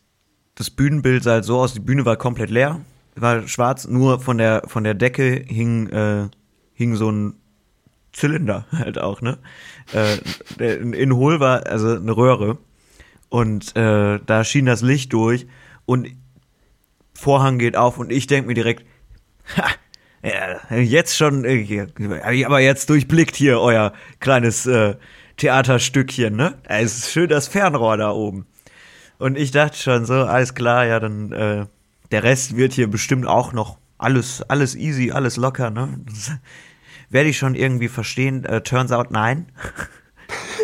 [0.56, 2.82] das Bühnenbild sah halt so aus, die Bühne war komplett leer,
[3.16, 6.28] war schwarz, nur von der, von der Decke hing, äh,
[6.78, 7.34] hing so ein
[8.13, 9.38] Zylinder halt auch, ne?
[9.94, 10.18] Äh,
[10.63, 12.58] in, in hohl war, also eine Röhre.
[13.30, 15.48] Und äh, da schien das Licht durch
[15.86, 16.08] und
[17.13, 18.86] Vorhang geht auf und ich denke mir direkt,
[19.58, 19.66] ha,
[20.24, 21.88] ja, jetzt schon, äh,
[22.46, 24.96] aber jetzt durchblickt hier euer kleines äh,
[25.38, 26.58] Theaterstückchen, ne?
[26.63, 28.46] Es ist schön das Fernrohr da oben.
[29.20, 31.66] Und ich dachte schon so, alles klar, ja, dann äh,
[32.12, 36.00] der Rest wird hier bestimmt auch noch alles, alles easy, alles locker, ne?
[36.06, 36.32] Das
[37.10, 38.46] werde ich schon irgendwie verstehen.
[38.46, 39.52] Äh, turns out nein.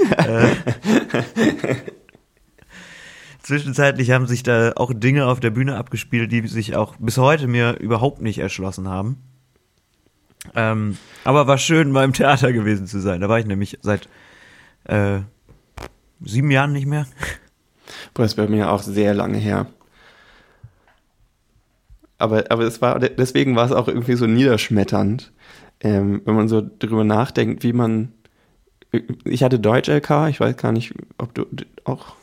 [0.17, 0.49] äh,
[3.41, 7.47] zwischenzeitlich haben sich da auch Dinge auf der Bühne abgespielt, die sich auch bis heute
[7.47, 9.17] mir überhaupt nicht erschlossen haben.
[10.55, 13.21] Ähm, aber war schön, mal im Theater gewesen zu sein.
[13.21, 14.09] Da war ich nämlich seit
[14.83, 15.19] äh,
[16.21, 17.07] sieben Jahren nicht mehr.
[18.13, 19.67] Boah, das bei mir auch sehr lange her.
[22.23, 25.33] Aber, aber es war, deswegen war es auch irgendwie so niederschmetternd,
[25.81, 28.13] ähm, wenn man so drüber nachdenkt, wie man.
[29.25, 31.45] Ich hatte Deutsch-LK, ich weiß gar nicht, ob du
[31.83, 32.15] auch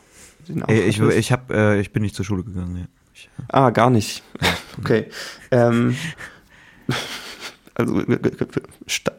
[0.47, 2.85] den auch ich, ich, hab, äh, ich bin nicht zur Schule gegangen, ja.
[3.13, 4.23] Ich, ah, gar nicht.
[4.79, 5.05] Okay.
[5.51, 5.95] ähm,
[7.75, 8.03] also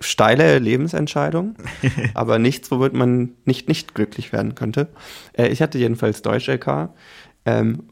[0.00, 1.54] steile Lebensentscheidung,
[2.14, 4.88] aber nichts, womit man nicht nicht glücklich werden könnte.
[5.34, 6.90] Äh, ich hatte jedenfalls Deutsch-LK
[7.44, 7.84] ähm,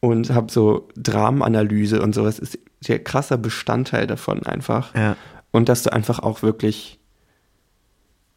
[0.00, 2.58] und habe so Dramenanalyse und sowas ist
[2.88, 4.94] der krasser Bestandteil davon einfach.
[4.94, 5.16] Ja.
[5.52, 6.98] Und dass du einfach auch wirklich,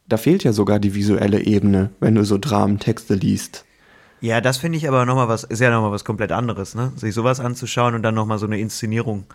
[0.07, 3.65] da fehlt ja sogar die visuelle Ebene, wenn du so Dramentexte liest.
[4.19, 6.91] Ja, das finde ich aber nochmal was, ist ja nochmal was komplett anderes, ne?
[6.95, 9.25] Sich sowas anzuschauen und dann nochmal so eine Inszenierung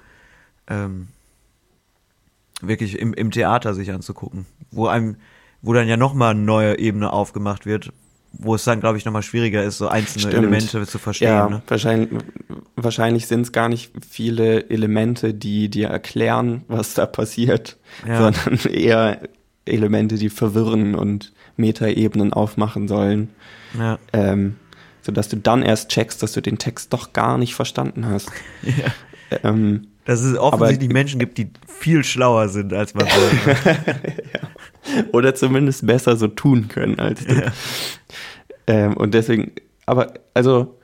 [0.66, 1.08] ähm,
[2.60, 5.16] wirklich im, im Theater sich anzugucken, wo einem,
[5.62, 7.92] wo dann ja nochmal eine neue Ebene aufgemacht wird,
[8.32, 10.34] wo es dann, glaube ich, nochmal schwieriger ist, so einzelne Stimmt.
[10.34, 11.28] Elemente zu verstehen.
[11.28, 11.62] Ja, ne?
[11.66, 12.10] wahrscheinlich,
[12.76, 18.32] wahrscheinlich sind es gar nicht viele Elemente, die dir erklären, was da passiert, ja.
[18.32, 19.20] sondern eher
[19.64, 23.30] Elemente, die verwirren und Metaebenen aufmachen sollen.
[23.78, 23.98] Ja.
[24.12, 24.56] Ähm,
[25.02, 28.30] sodass du dann erst checkst, dass du den Text doch gar nicht verstanden hast.
[29.30, 29.50] Ja.
[29.50, 33.06] Ähm, dass es offensichtlich aber, Menschen gibt, die viel schlauer sind als man
[33.66, 34.47] ja.
[35.12, 37.34] Oder zumindest besser so tun können als du.
[37.34, 37.52] Ja.
[38.66, 39.52] Ähm, und deswegen,
[39.86, 40.78] aber also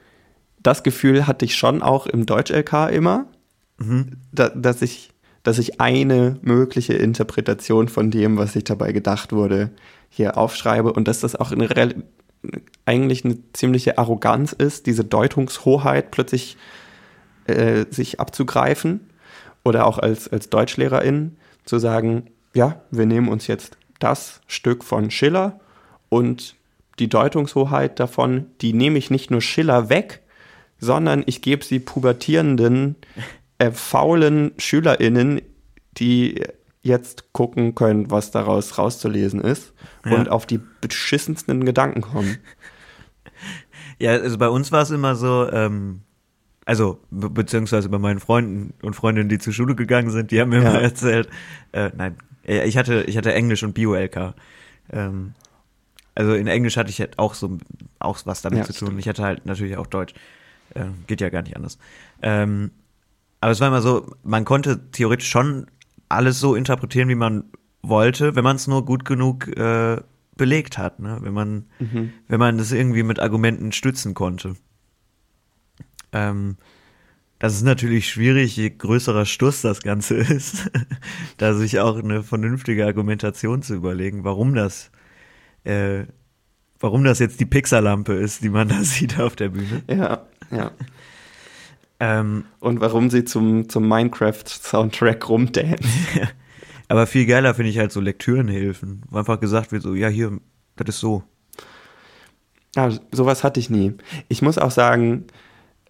[0.62, 3.26] das Gefühl hatte ich schon auch im Deutsch-LK immer,
[3.78, 4.12] mhm.
[4.32, 5.10] da, dass ich
[5.44, 9.70] dass ich eine mögliche Interpretation von dem, was sich dabei gedacht wurde,
[10.08, 11.68] hier aufschreibe und dass das auch eine,
[12.86, 16.56] eigentlich eine ziemliche Arroganz ist, diese Deutungshoheit plötzlich
[17.46, 19.00] äh, sich abzugreifen
[19.64, 25.10] oder auch als, als Deutschlehrerin zu sagen, ja, wir nehmen uns jetzt das Stück von
[25.10, 25.60] Schiller
[26.08, 26.56] und
[26.98, 30.20] die Deutungshoheit davon, die nehme ich nicht nur Schiller weg,
[30.78, 32.96] sondern ich gebe sie pubertierenden,
[33.58, 35.40] äh, faulen SchülerInnen,
[35.96, 36.42] die
[36.82, 39.72] jetzt gucken können, was daraus rauszulesen ist
[40.04, 40.14] ja.
[40.14, 42.38] und auf die beschissensten Gedanken kommen.
[44.00, 46.00] Ja, also bei uns war es immer so, ähm,
[46.64, 50.48] also be beziehungsweise bei meinen Freunden und Freundinnen, die zur Schule gegangen sind, die haben
[50.48, 50.72] mir ja.
[50.72, 51.28] mal erzählt,
[51.72, 54.34] äh, nein, ich hatte, ich hatte Englisch und Bio-LK.
[54.92, 55.34] Ähm,
[56.14, 57.58] also in Englisch hatte ich halt auch so
[57.98, 58.88] auch was damit ja, zu tun.
[58.88, 59.00] Stimmt.
[59.00, 60.14] Ich hatte halt natürlich auch Deutsch.
[60.74, 61.78] Äh, geht ja gar nicht anders.
[62.22, 62.70] Ähm,
[63.40, 65.66] aber es war immer so, man konnte theoretisch schon
[66.08, 67.44] alles so interpretieren, wie man
[67.82, 70.00] wollte, wenn man es nur gut genug äh,
[70.36, 71.18] belegt hat, ne?
[71.20, 72.12] Wenn man, mhm.
[72.28, 74.56] wenn man das irgendwie mit Argumenten stützen konnte.
[76.12, 76.56] Ähm,
[77.44, 80.70] das ist natürlich schwierig, je größerer Stuss das Ganze ist,
[81.36, 84.90] da sich auch eine vernünftige Argumentation zu überlegen, warum das,
[85.64, 86.04] äh,
[86.80, 89.82] warum das jetzt die Pixarlampe ist, die man da sieht auf der Bühne.
[89.90, 90.70] Ja, ja.
[92.00, 95.86] Ähm, Und warum sie zum, zum Minecraft-Soundtrack rumdance.
[96.88, 100.40] Aber viel geiler finde ich halt so Lektürenhilfen, wo einfach gesagt wird, so, ja, hier,
[100.76, 101.24] das ist so.
[102.74, 103.92] Ja, sowas hatte ich nie.
[104.28, 105.26] Ich muss auch sagen,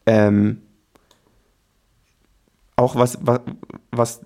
[0.05, 0.59] ähm,
[2.77, 3.41] auch was, was,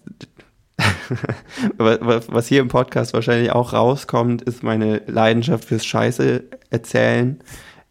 [1.79, 7.41] was, was hier im Podcast wahrscheinlich auch rauskommt, ist meine Leidenschaft fürs Scheiße erzählen.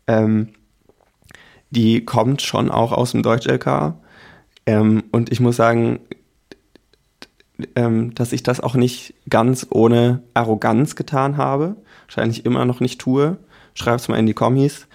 [0.08, 0.50] Ähm,
[1.70, 3.96] die kommt schon auch aus dem Deutsch-LK.
[4.65, 6.00] Ähm, und ich muss sagen,
[7.76, 11.76] ähm, dass ich das auch nicht ganz ohne Arroganz getan habe.
[12.06, 13.38] Wahrscheinlich immer noch nicht tue.
[13.74, 14.88] Schreib's mal in die Kommis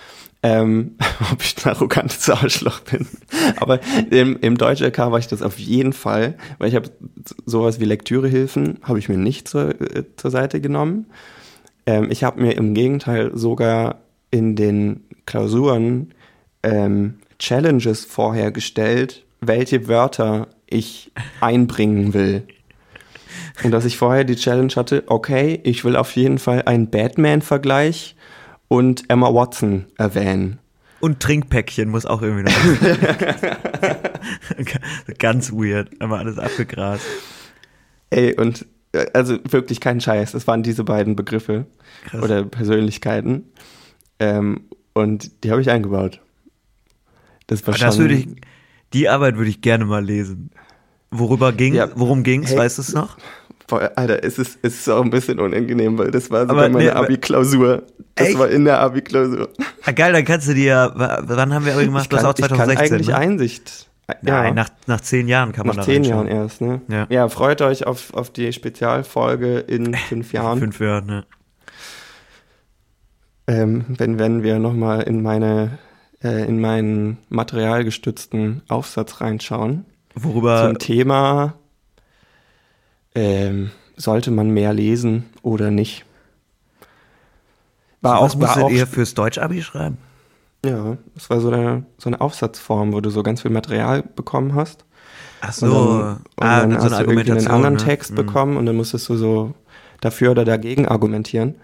[0.42, 0.96] ähm,
[1.33, 3.07] ob ich ein arrogantes Arschloch bin.
[3.57, 6.90] Aber im, im Deutsch-LK war ich das auf jeden Fall, weil ich habe
[7.46, 11.07] sowas wie Lektürehilfen, habe ich mir nicht zur, äh, zur Seite genommen.
[11.87, 14.00] Ähm, ich habe mir im Gegenteil sogar
[14.31, 16.12] in den Klausuren
[16.62, 22.44] ähm, Challenges vorher gestellt, welche Wörter ich einbringen will.
[23.62, 28.16] Und dass ich vorher die Challenge hatte, okay, ich will auf jeden Fall einen Batman-Vergleich
[28.72, 30.58] und Emma Watson erwähnen.
[31.00, 32.52] Und Trinkpäckchen muss auch irgendwie noch.
[35.18, 35.90] Ganz weird.
[36.00, 37.04] Einmal alles abgegrast.
[38.11, 40.35] Ey, und äh, also wirklich kein Scheiß.
[40.35, 41.66] Es waren diese beiden Begriffe
[42.06, 42.22] Krass.
[42.22, 43.44] oder Persönlichkeiten.
[44.18, 44.62] Ähm,
[44.94, 46.20] und die habe ich eingebaut.
[47.48, 48.04] Das war Aber das schon.
[48.04, 48.28] würde ich,
[48.92, 50.50] die Arbeit würde ich gerne mal lesen.
[51.11, 51.90] Worüber ging, Ja.
[51.94, 52.58] worum ging's, Hey.
[52.58, 53.18] weißt du es noch?
[53.72, 56.68] Boah, Alter, es ist, es ist auch ein bisschen unangenehm, weil das war Aber sogar
[56.68, 57.85] meine nee, aber- Abi-Klausur.
[58.16, 58.38] Das Echt?
[58.38, 59.48] war in der Abi-Klausur.
[59.87, 62.02] Ah, geil, dann kannst du dir, wa- wann haben wir aber gemacht?
[62.04, 63.16] Ich Das kann, auch 2016, ich kann eigentlich ne?
[63.16, 63.88] Einsicht.
[64.20, 66.26] Nein, nach, nach zehn Jahren kann man nach da zehn reinschauen.
[66.28, 66.82] Jahren erst, ne?
[67.08, 67.28] Ja.
[67.30, 70.58] freut euch auf, auf die Spezialfolge in fünf Jahren.
[70.58, 71.24] Fünf Jahren, ne?
[73.46, 75.78] Ähm, wenn, wenn wir nochmal in meine,
[76.22, 79.87] äh, in meinen materialgestützten Aufsatz reinschauen.
[80.14, 81.54] Worüber, zum Thema,
[83.14, 86.05] ähm, sollte man mehr lesen oder nicht?
[88.01, 89.98] War was auch, war musstet auch, ihr fürs Deutsch-Abi schreiben?
[90.64, 94.55] ja, das war so eine, so eine Aufsatzform, wo du so ganz viel Material bekommen
[94.55, 94.85] hast.
[95.40, 97.81] Ach Und dann, und ah, dann so hast eine du irgendwie einen anderen ne?
[97.81, 98.14] Text Mhm.
[98.14, 99.55] bekommen und dann musstest du so
[100.01, 101.57] dafür oder dagegen argumentieren.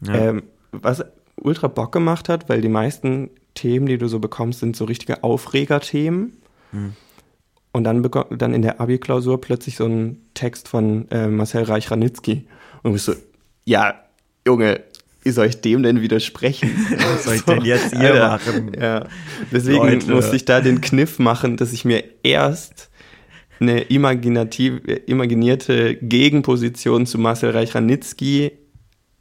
[0.00, 0.14] Ja.
[0.14, 1.04] Ähm, was
[1.36, 5.24] ultra Bock gemacht hat, weil die meisten Themen, die du so bekommst, sind so richtige
[5.24, 6.36] Aufregerthemen.
[6.70, 6.94] Hm.
[7.74, 12.46] Und dann, beko- dann in der Abi-Klausur plötzlich so ein Text von äh, Marcel Reich-Ranitzky.
[12.82, 13.14] Und du bist so,
[13.64, 13.96] ja,
[14.46, 14.80] Junge,
[15.24, 16.70] wie soll ich dem denn widersprechen?
[16.98, 18.28] Was soll ich denn jetzt hier Alter.
[18.28, 18.72] machen?
[18.80, 19.06] Ja,
[19.50, 20.10] deswegen Leute.
[20.14, 22.90] musste ich da den Kniff machen, dass ich mir erst
[23.58, 24.74] eine imaginativ,
[25.06, 28.52] imaginierte Gegenposition zu Marcel Reich-Ranitzky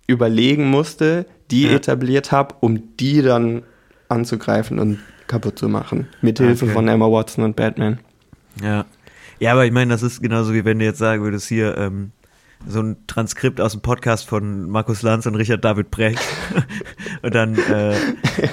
[0.05, 1.71] überlegen musste, die Ja.
[1.71, 3.63] etabliert habe, um die dann
[4.09, 6.07] anzugreifen und kaputt zu machen.
[6.21, 6.73] Mithilfe Okay.
[6.73, 7.99] von Emma Watson und Batman.
[8.61, 8.85] Ja.
[9.39, 12.11] Ja, aber ich meine, das ist genauso wie wenn du jetzt sagen würdest, hier, ähm,
[12.65, 16.19] so ein Transkript aus dem Podcast von Markus Lanz und Richard David Brecht.
[17.21, 17.95] und dann äh,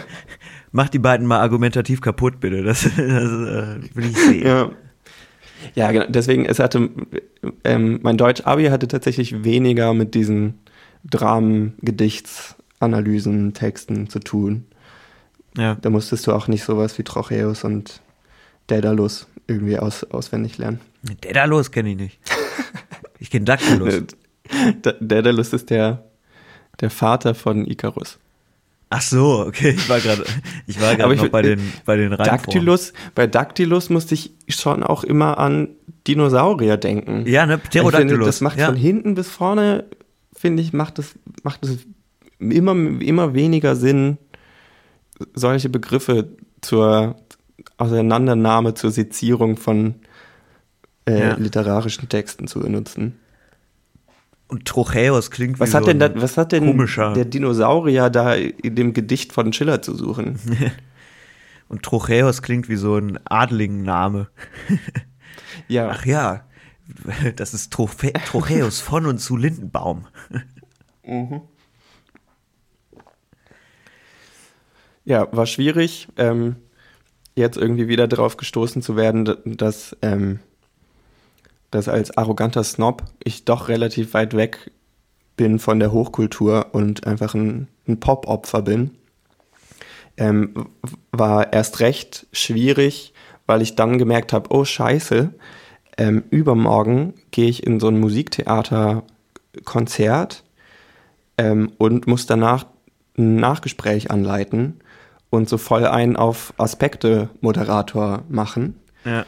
[0.72, 2.62] mach die beiden mal argumentativ kaputt, bitte.
[2.62, 4.46] Das, das äh, will ich sehen.
[4.46, 4.70] Ja.
[5.74, 6.06] Ja, genau.
[6.08, 6.88] Deswegen, es hatte,
[7.64, 10.58] ähm, mein Deutsch-Abi hatte tatsächlich weniger mit diesen
[11.04, 14.64] Dramen, Gedichtsanalysen, Texten zu tun.
[15.56, 15.76] Ja.
[15.80, 18.00] Da musstest du auch nicht sowas wie Trocheus und
[18.70, 20.80] Daedalus irgendwie aus, auswendig lernen.
[21.22, 22.18] Daedalus kenne ich nicht.
[23.18, 24.02] Ich kenne Dactylus.
[24.82, 26.04] Da- Daedalus ist der,
[26.80, 28.18] der Vater von Icarus.
[28.88, 29.70] Ach so, okay.
[29.70, 30.24] Ich war gerade,
[30.66, 32.42] ich war Aber gerade ich noch würd- bei den, bei den Reimformen.
[32.42, 35.68] Dactylus, bei Dactylus musste ich schon auch immer an
[36.08, 37.24] Dinosaurier denken.
[37.26, 37.54] Ja, ne?
[37.54, 38.26] Ich finde, Pterodactylus.
[38.26, 38.66] das macht ja.
[38.66, 39.84] von hinten bis vorne,
[40.32, 41.78] finde ich, macht es macht es
[42.40, 44.18] immer, immer weniger Sinn,
[45.34, 46.28] solche Begriffe
[46.60, 47.14] zur
[47.76, 49.96] Auseinandernahme, zur Sezierung von
[51.06, 51.34] äh, Ja.
[51.36, 53.18] literarischen Texten zu benutzen.
[54.48, 57.12] Und Trocheus klingt Was wie hat so denn, ein da, was hat denn komischer.
[57.14, 60.38] der Dinosaurier da in dem Gedicht von Schiller zu suchen?
[61.68, 64.28] Und Trocheus klingt wie so ein Adlingenname.
[65.68, 66.44] Ja, Ach ja,
[67.36, 70.06] das ist Troche Trocheus von und zu Lindenbaum.
[75.04, 76.56] ja, war schwierig, ähm,
[77.40, 80.38] jetzt irgendwie wieder drauf gestoßen zu werden, dass, ähm,
[81.70, 84.70] dass als arroganter Snob ich doch relativ weit weg
[85.36, 88.92] bin von der Hochkultur und einfach ein, ein Pop-Opfer bin.
[90.16, 90.68] Ähm,
[91.12, 93.12] war erst recht schwierig,
[93.46, 95.34] weil ich dann gemerkt habe, oh scheiße,
[95.96, 100.44] ähm, übermorgen gehe ich in so ein Musiktheater-Konzert
[101.38, 102.66] ähm, und muss danach
[103.16, 104.80] ein Nachgespräch anleiten
[105.30, 108.80] und so voll einen auf Aspekte-Moderator machen.
[109.04, 109.24] Ja.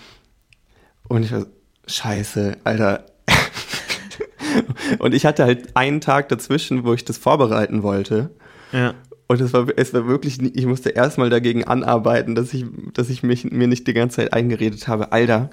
[1.09, 1.47] Und ich war, so,
[1.87, 3.07] scheiße, Alter.
[4.99, 8.31] und ich hatte halt einen Tag dazwischen, wo ich das vorbereiten wollte.
[8.73, 8.95] Ja.
[9.29, 13.23] Und es war, es war wirklich, ich musste erstmal dagegen anarbeiten, dass ich, dass ich
[13.23, 15.51] mich, mir nicht die ganze Zeit eingeredet habe, Alter,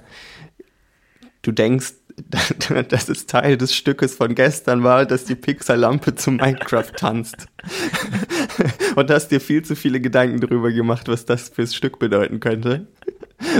[1.42, 1.94] du denkst,
[2.88, 7.46] dass es Teil des Stückes von gestern war, dass die Pixar-Lampe zu Minecraft tanzt.
[8.96, 12.86] Und hast dir viel zu viele Gedanken darüber gemacht, was das fürs Stück bedeuten könnte.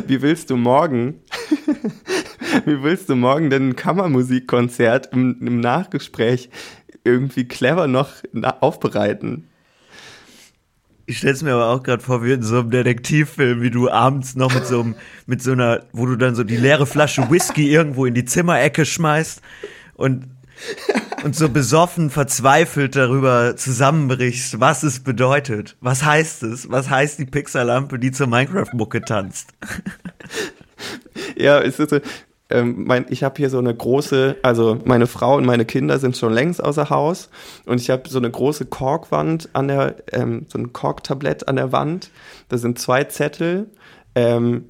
[0.07, 1.21] Wie willst du morgen,
[2.65, 6.51] wie willst du morgen denn ein Kammermusikkonzert im, im Nachgespräch
[7.05, 8.11] irgendwie clever noch
[8.61, 9.50] aufbereiten?
[11.11, 14.37] Ich stell's mir aber auch gerade vor, wie in so einem Detektivfilm, wie du abends
[14.37, 14.95] noch mit so einem,
[15.27, 18.87] mit so einer, wo du dann so die leere Flasche Whisky irgendwo in die Zimmerecke
[18.87, 19.43] schmeißt
[19.95, 20.29] und,
[21.25, 25.77] und so besoffen, verzweifelt darüber zusammenbrichst, was es bedeutet.
[25.81, 26.71] Was heißt es?
[26.71, 29.49] Was heißt die Pixar-Lampe, die zur Minecraft-Mucke tanzt?
[31.37, 31.99] Ja, es ist so,
[32.51, 36.17] ähm, mein, ich habe hier so eine große, also meine Frau und meine Kinder sind
[36.17, 37.31] schon längst außer Haus
[37.67, 41.73] und ich habe so eine große Korkwand an der, ähm, so ein Korktablett an der
[41.73, 42.11] Wand.
[42.49, 43.69] Da sind zwei Zettel,
[44.15, 44.67] ähm,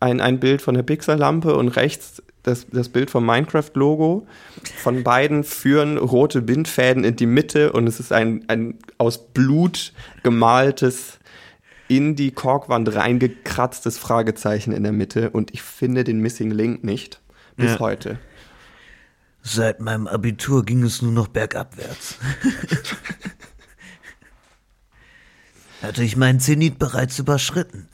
[0.00, 4.26] ein, ein Bild von der Pixar-Lampe und rechts das, das Bild vom Minecraft-Logo.
[4.76, 9.92] Von beiden führen rote Bindfäden in die Mitte und es ist ein, ein aus Blut
[10.22, 11.18] gemaltes,
[11.88, 17.20] in die Korkwand reingekratztes Fragezeichen in der Mitte und ich finde den Missing Link nicht.
[17.56, 17.78] Bis Ja.
[17.80, 18.18] heute.
[19.42, 22.16] Seit meinem Abitur ging es nur noch bergabwärts.
[25.82, 27.88] Hatte ich meinen Zenit bereits überschritten.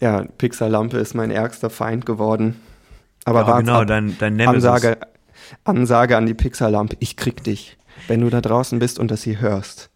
[0.00, 2.60] Ja, Pixar-Lampe ist mein ärgster Feind geworden.
[3.24, 4.64] Aber Ja, genau, dein, dein Nemesis.
[4.64, 4.98] Ansage,
[5.64, 7.76] Ansage an die Pixar-Lampe, ich krieg dich.
[8.08, 9.90] Wenn du da draußen bist und das hier hörst,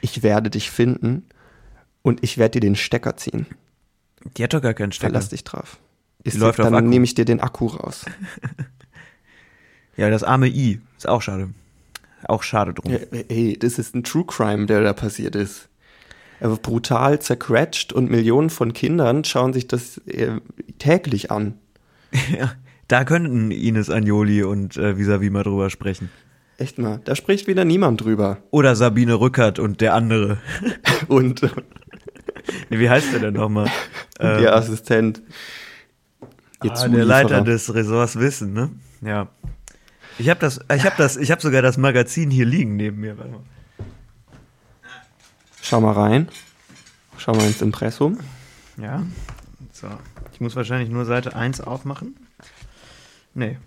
[0.00, 1.26] ich werde dich finden
[2.02, 3.46] und ich werde dir den Stecker ziehen.
[4.36, 5.10] Die hat doch gar keinen Stecker.
[5.10, 5.78] Verlass dich drauf.
[6.24, 8.04] Ist läuft auf dann nehme ich dir den Akku raus.
[9.96, 10.80] Ja, das arme I.
[10.96, 11.50] Ist auch schade.
[12.24, 12.90] Auch schade drum.
[12.90, 12.98] Ja,
[13.28, 15.68] ey, das ist ein True Crime, der da passiert ist.
[16.40, 20.40] Er wird brutal zerquetscht und Millionen von Kindern schauen sich das äh,
[20.78, 21.54] täglich an.
[22.38, 22.52] Ja,
[22.86, 26.10] da könnten Ines Agnoli und äh, Visavi mal drüber sprechen.
[26.58, 28.38] Echt mal, da spricht wieder niemand drüber.
[28.52, 30.38] Oder Sabine Rückert und der andere.
[31.08, 31.42] Und
[32.68, 33.66] wie heißt der denn nochmal?
[34.20, 35.22] Ähm, der Assistent.
[36.58, 37.04] Ah, der Zulieferer.
[37.04, 38.70] Leiter des Ressorts Wissen, ne?
[39.00, 39.28] Ja.
[40.18, 43.18] Ich habe das, ich habe das, ich habe sogar das Magazin hier liegen neben mir.
[43.18, 43.40] Warte mal.
[45.60, 46.28] Schau mal rein.
[47.16, 48.20] Schau mal ins Impressum.
[48.76, 49.02] Ja.
[49.72, 49.88] So.
[50.32, 52.16] Ich muss wahrscheinlich nur Seite 1 aufmachen.
[53.34, 53.58] Nee.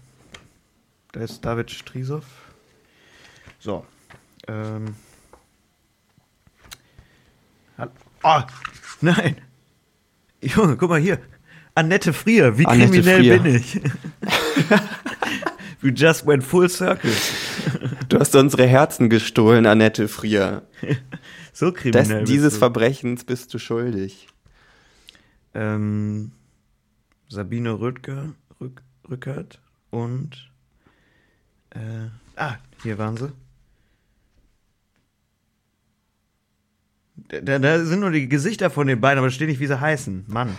[1.11, 2.23] Da ist David Strisow.
[3.59, 3.85] So.
[4.47, 4.95] Ähm.
[8.23, 8.41] Oh,
[9.01, 9.41] nein.
[10.41, 11.19] Junge, guck mal hier.
[11.77, 13.39] Annette Frier, wie Annette kriminell Frier.
[13.39, 13.75] bin ich?
[15.81, 17.11] We just went full circle.
[18.09, 20.63] Du hast unsere Herzen gestohlen, Annette Frier.
[21.53, 22.21] So Des, kriminell.
[22.21, 22.57] bist dieses.
[22.57, 24.27] Verbrechens bist du schuldig.
[25.53, 26.31] ähm,
[27.29, 29.61] Sabine Rüttger, Rück, Rückert
[29.91, 30.49] und
[31.71, 32.07] äh,
[32.37, 33.31] ah, hier waren sie.
[37.43, 39.79] Da, da, sind nur die Gesichter von den beiden, aber da steht nicht, wie sie
[39.79, 40.25] heißen.
[40.27, 40.57] Mann.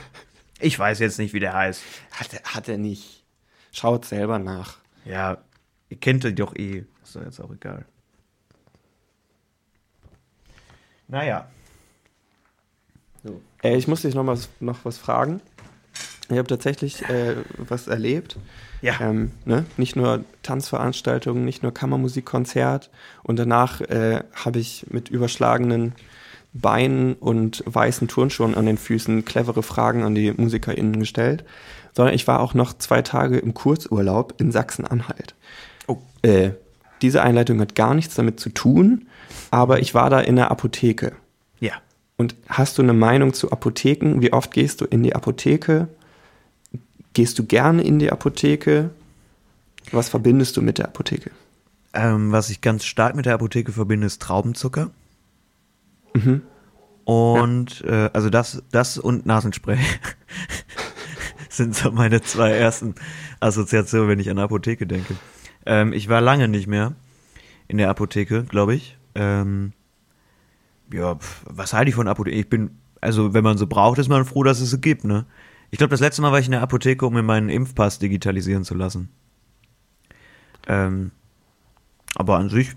[0.61, 1.83] Ich weiß jetzt nicht, wie der heißt.
[2.13, 3.25] Hat er, hat er nicht.
[3.71, 4.79] Schaut selber nach.
[5.05, 5.39] Ja,
[5.89, 6.85] ihr kennt die doch eh.
[7.03, 7.85] Ist doch jetzt auch egal.
[11.07, 11.49] Naja.
[13.25, 13.41] So.
[13.63, 15.41] Äh, ich muss dich noch, mal, noch was fragen.
[16.31, 18.37] Ich habe tatsächlich äh, was erlebt.
[18.83, 19.01] Ja.
[19.01, 19.65] Ähm, ne?
[19.79, 22.91] Nicht nur Tanzveranstaltungen, nicht nur Kammermusikkonzert.
[23.23, 25.95] Und danach äh, habe ich mit überschlagenen
[26.53, 31.45] Beinen und weißen Turnschuhen an den Füßen clevere Fragen an die MusikerInnen gestellt.
[31.95, 35.35] Sondern ich war auch noch zwei Tage im Kurzurlaub in Sachsen-Anhalt.
[35.87, 35.99] Oh.
[36.23, 36.51] Äh,
[37.03, 39.07] diese Einleitung hat gar nichts damit zu tun,
[39.51, 41.13] aber ich war da in der Apotheke.
[41.61, 41.73] Ja.
[42.17, 44.21] Und hast du eine Meinung zu Apotheken?
[44.21, 45.89] Wie oft gehst du in die Apotheke?
[47.13, 48.91] Gehst du gerne in die Apotheke?
[49.93, 51.31] Was verbindest du mit der Apotheke?
[51.95, 54.91] Ähm, was ich ganz stark mit der Apotheke verbinde, ist Traubenzucker.
[56.15, 56.43] Mhm.
[57.05, 59.79] Und äh, also das, das und Nasenspray
[61.49, 62.95] sind so meine zwei ersten
[63.41, 65.17] Assoziationen, wenn ich an Apotheke denke.
[65.65, 66.95] Ähm, ich war lange nicht mehr
[67.67, 68.99] in der Apotheke, glaube ich.
[69.15, 69.73] Ähm,
[70.93, 72.37] ja, pf, was halte ich von Apotheke?
[72.37, 75.27] Ich bin, also wenn man so braucht, ist man froh, dass es sie gibt, ne?
[75.71, 78.65] Ich glaube, das letzte Mal war ich in der Apotheke, um mir meinen Impfpass digitalisieren
[78.65, 79.11] zu lassen.
[80.67, 81.11] Ähm,
[82.15, 82.75] aber an sich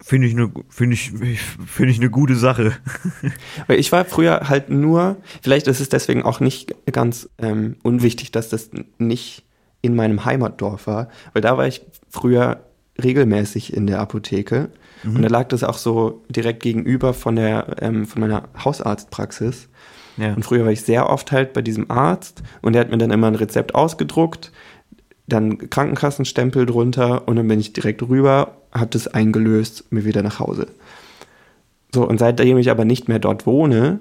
[0.00, 2.72] finde ich eine finde ich finde ich eine gute Sache.
[3.66, 8.32] Weil ich war früher halt nur, vielleicht ist es deswegen auch nicht ganz ähm, unwichtig,
[8.32, 9.44] dass das nicht
[9.82, 12.64] in meinem Heimatdorf war, weil da war ich früher
[13.00, 14.70] regelmäßig in der Apotheke
[15.04, 19.68] und da lag das auch so direkt gegenüber von der ähm, von meiner Hausarztpraxis.
[20.16, 20.34] Ja.
[20.34, 23.12] Und früher war ich sehr oft halt bei diesem Arzt und der hat mir dann
[23.12, 24.50] immer ein Rezept ausgedruckt,
[25.28, 30.40] dann Krankenkassenstempel drunter und dann bin ich direkt rüber, habe das eingelöst, mir wieder nach
[30.40, 30.68] Hause.
[31.94, 34.00] So, und seitdem ich aber nicht mehr dort wohne,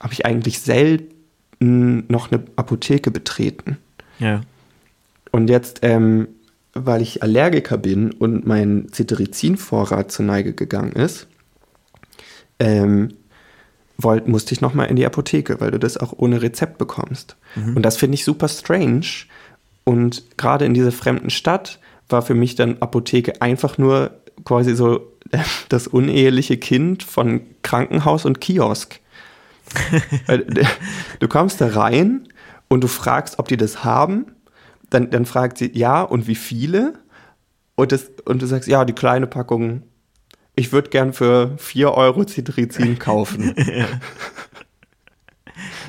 [0.00, 3.78] habe ich eigentlich selten noch eine Apotheke betreten.
[4.18, 4.40] Ja.
[5.30, 6.28] Und jetzt, ähm,
[6.72, 11.26] weil ich Allergiker bin und mein Cetirizin-Vorrat zur Neige gegangen ist,
[12.58, 13.14] ähm,
[13.98, 17.36] wollt, musste ich nochmal in die Apotheke, weil du das auch ohne Rezept bekommst.
[17.74, 19.06] Und das finde ich super strange.
[19.90, 24.12] Und gerade in dieser fremden Stadt war für mich dann Apotheke einfach nur
[24.44, 25.12] quasi so
[25.68, 29.00] das uneheliche Kind von Krankenhaus und Kiosk.
[30.26, 30.46] Weil,
[31.18, 32.28] du kommst da rein
[32.68, 34.26] und du fragst, ob die das haben,
[34.90, 36.94] dann, dann fragt sie, ja, und wie viele?
[37.74, 39.82] Und, das, und du sagst, ja, die kleine Packung,
[40.54, 43.56] ich würde gern für 4 Euro Cetirizin kaufen.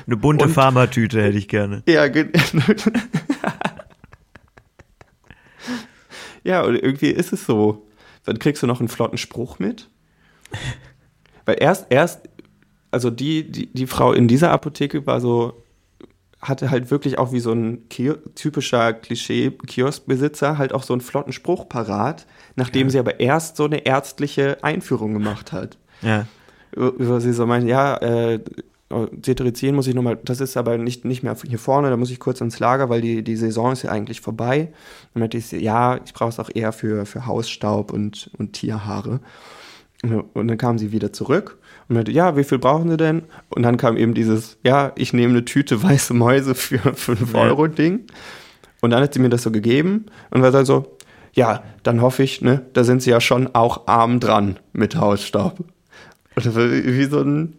[0.06, 1.84] Eine bunte Und- Pharmatüte hätte ich gerne.
[1.86, 2.30] Ja, ge-
[6.44, 7.86] ja, und irgendwie ist es so.
[8.24, 9.88] Dann kriegst du noch einen flotten Spruch mit.
[11.44, 12.20] Weil erst, erst,
[12.90, 15.62] also die, die, die Frau in dieser Apotheke war so,
[16.40, 21.32] hatte halt wirklich auch wie so ein Kio typischer Klischee-Kioskbesitzer halt auch so einen flotten
[21.32, 22.26] Spruch parat,
[22.56, 26.26] nachdem sie aber erst so eine ärztliche Einführung gemacht hat Ja.
[26.74, 28.40] wo sie so meinen, ja, äh,
[29.22, 32.18] Cetirizin muss ich nochmal, das ist aber nicht, nicht mehr hier vorne, da muss ich
[32.18, 34.60] kurz ins Lager, weil die, die Saison ist ja eigentlich vorbei.
[34.60, 34.70] Und
[35.14, 39.20] dann meinte ich, ja, ich brauche es auch eher für, für Hausstaub und, und Tierhaare.
[40.02, 43.22] Und dann kam sie wieder zurück und meinte, ja, wie viel brauchen Sie denn?
[43.50, 47.40] Und dann kam eben dieses, ja, ich nehme eine Tüte weiße Mäuse für 5 Ja.
[47.40, 48.06] Euro Ding.
[48.80, 50.96] Und dann hat sie mir das so gegeben und war dann so,
[51.34, 55.60] ja, dann hoffe ich, ne, da sind Sie ja schon auch arm dran mit Hausstaub.
[56.34, 57.56] Und das war wie so ein,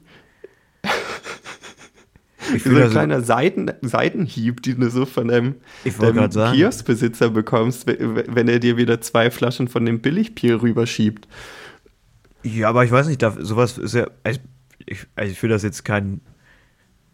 [2.62, 6.54] so fühle ein kleiner Seiten, Seitenhieb, den du so von deinem, Ich wollte deinem.
[6.54, 11.28] Kioskbesitzer bekommst, we- wenn er dir wieder zwei Flaschen von dem Billigbier rüberschiebt.
[12.43, 14.39] ja, aber ich weiß nicht, da, sowas ist ja, ich,
[14.86, 16.22] ich, also ich finde das jetzt keinen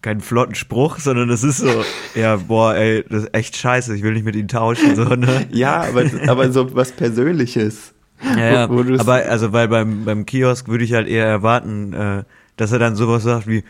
[0.01, 1.83] keinen flotten Spruch, sondern das ist so,
[2.15, 5.45] ja, boah, ey, das ist echt scheiße, ich will nicht mit ihnen tauschen, so, ne?
[5.51, 7.93] Ja, aber, aber so was Persönliches.
[8.37, 8.69] Ja.
[8.69, 12.23] Wo- wo aber also weil beim, beim Kiosk würde ich halt eher erwarten, äh,
[12.55, 13.63] dass er dann sowas sagt wie,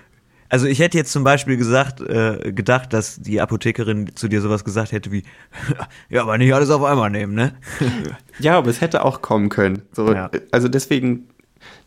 [0.50, 4.64] also ich hätte jetzt zum Beispiel gesagt, äh, gedacht, dass die Apothekerin zu dir sowas
[4.66, 5.24] gesagt hätte wie,
[6.10, 7.54] ja, aber nicht alles auf einmal nehmen, ne?
[8.40, 9.84] Ja, aber es hätte auch kommen können.
[9.92, 10.32] So, Ja.
[10.52, 11.28] Also deswegen,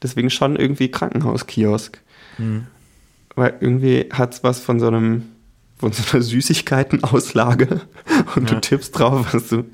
[0.03, 2.01] deswegen schon irgendwie Krankenhauskiosk.
[2.37, 2.67] Hm.
[3.35, 5.25] Weil irgendwie hat es was von so einem,
[5.79, 7.81] von so einer Süßigkeitenauslage
[8.37, 8.55] und Ja.
[8.57, 9.65] du tippst drauf, was du.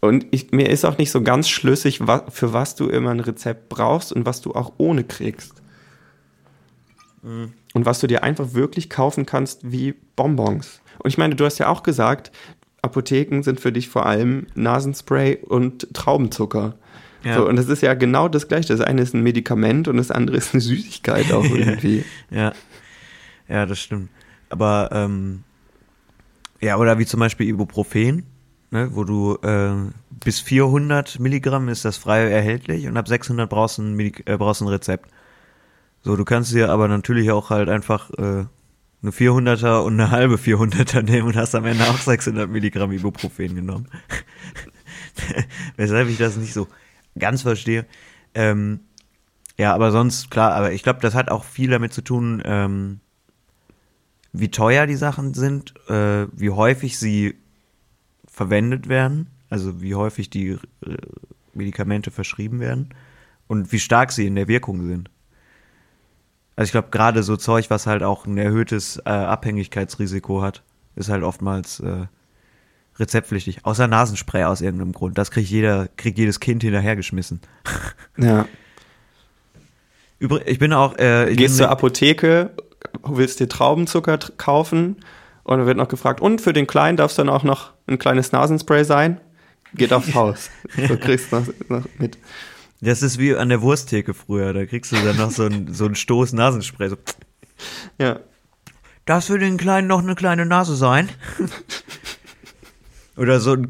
[0.00, 3.20] Und ich, mir ist auch nicht so ganz schlüssig, wa, für was du immer ein
[3.20, 5.54] Rezept brauchst und was du auch ohne kriegst.
[7.22, 7.52] Hm.
[7.74, 10.80] Und was du dir einfach wirklich kaufen kannst wie Bonbons.
[10.98, 12.32] Und ich meine, du hast ja auch gesagt,
[12.80, 16.76] Apotheken sind für dich vor allem Nasenspray und Traubenzucker.
[17.24, 17.36] Ja.
[17.36, 18.68] So, und das ist ja genau das Gleiche.
[18.68, 22.04] Das eine ist ein Medikament und das andere ist eine Süßigkeit auch irgendwie.
[22.30, 22.52] Ja,
[23.48, 24.10] ja, das stimmt.
[24.50, 25.42] Aber ähm,
[26.60, 28.24] ja, oder wie zum Beispiel Ibuprofen,
[28.70, 29.72] ne, wo du äh,
[30.10, 34.36] bis 400 Milligramm ist das frei erhältlich und ab 600 brauchst du ein, Medik äh,
[34.36, 35.10] brauchst du ein Rezept.
[36.04, 38.44] So, du kannst dir aber natürlich auch halt einfach äh,
[39.02, 43.54] eine 400er und eine halbe 400er nehmen und hast am Ende auch 600 Milligramm Ibuprofen
[43.54, 43.88] genommen.
[45.76, 46.68] Weshalb ich das nicht so
[47.18, 47.86] ganz verstehe.
[48.34, 48.80] Ähm,
[49.56, 53.00] ja, aber sonst, klar, aber ich glaube, das hat auch viel damit zu tun, ähm,
[54.34, 57.36] wie teuer die Sachen sind, äh, wie häufig sie
[58.26, 60.58] verwendet werden, also wie häufig die äh,
[61.54, 62.90] Medikamente verschrieben werden
[63.46, 65.08] und wie stark sie in der Wirkung sind.
[66.56, 70.62] Also ich glaube, gerade so Zeug, was halt auch ein erhöhtes äh, Abhängigkeitsrisiko hat,
[70.96, 72.06] ist halt oftmals äh,
[72.98, 73.64] rezeptpflichtig.
[73.64, 75.18] Außer Nasenspray aus irgendeinem Grund.
[75.18, 77.40] Das kriegt jeder, kriegt jedes Kind hinterhergeschmissen.
[78.16, 78.46] Ja.
[80.20, 80.96] Übrigens, ich bin auch.
[80.96, 82.50] Äh, ich Gehst bin, zur Apotheke,
[83.04, 84.96] willst dir Traubenzucker tr- kaufen
[85.42, 87.98] und dann wird noch gefragt, und für den Kleinen darf es dann auch noch ein
[87.98, 89.20] kleines Nasenspray sein?
[89.74, 90.50] Geht aufs Haus.
[90.88, 92.16] So kriegst du noch, noch mit.
[92.84, 94.52] Das ist wie an der Wursttheke früher.
[94.52, 96.90] Da kriegst du dann noch so ein, so ein Stoß Nasenspray.
[96.90, 96.96] So,
[97.98, 98.20] Ja.
[99.06, 101.08] Darf für den Kleinen noch eine kleine Nase sein?
[103.16, 103.68] Oder so ein,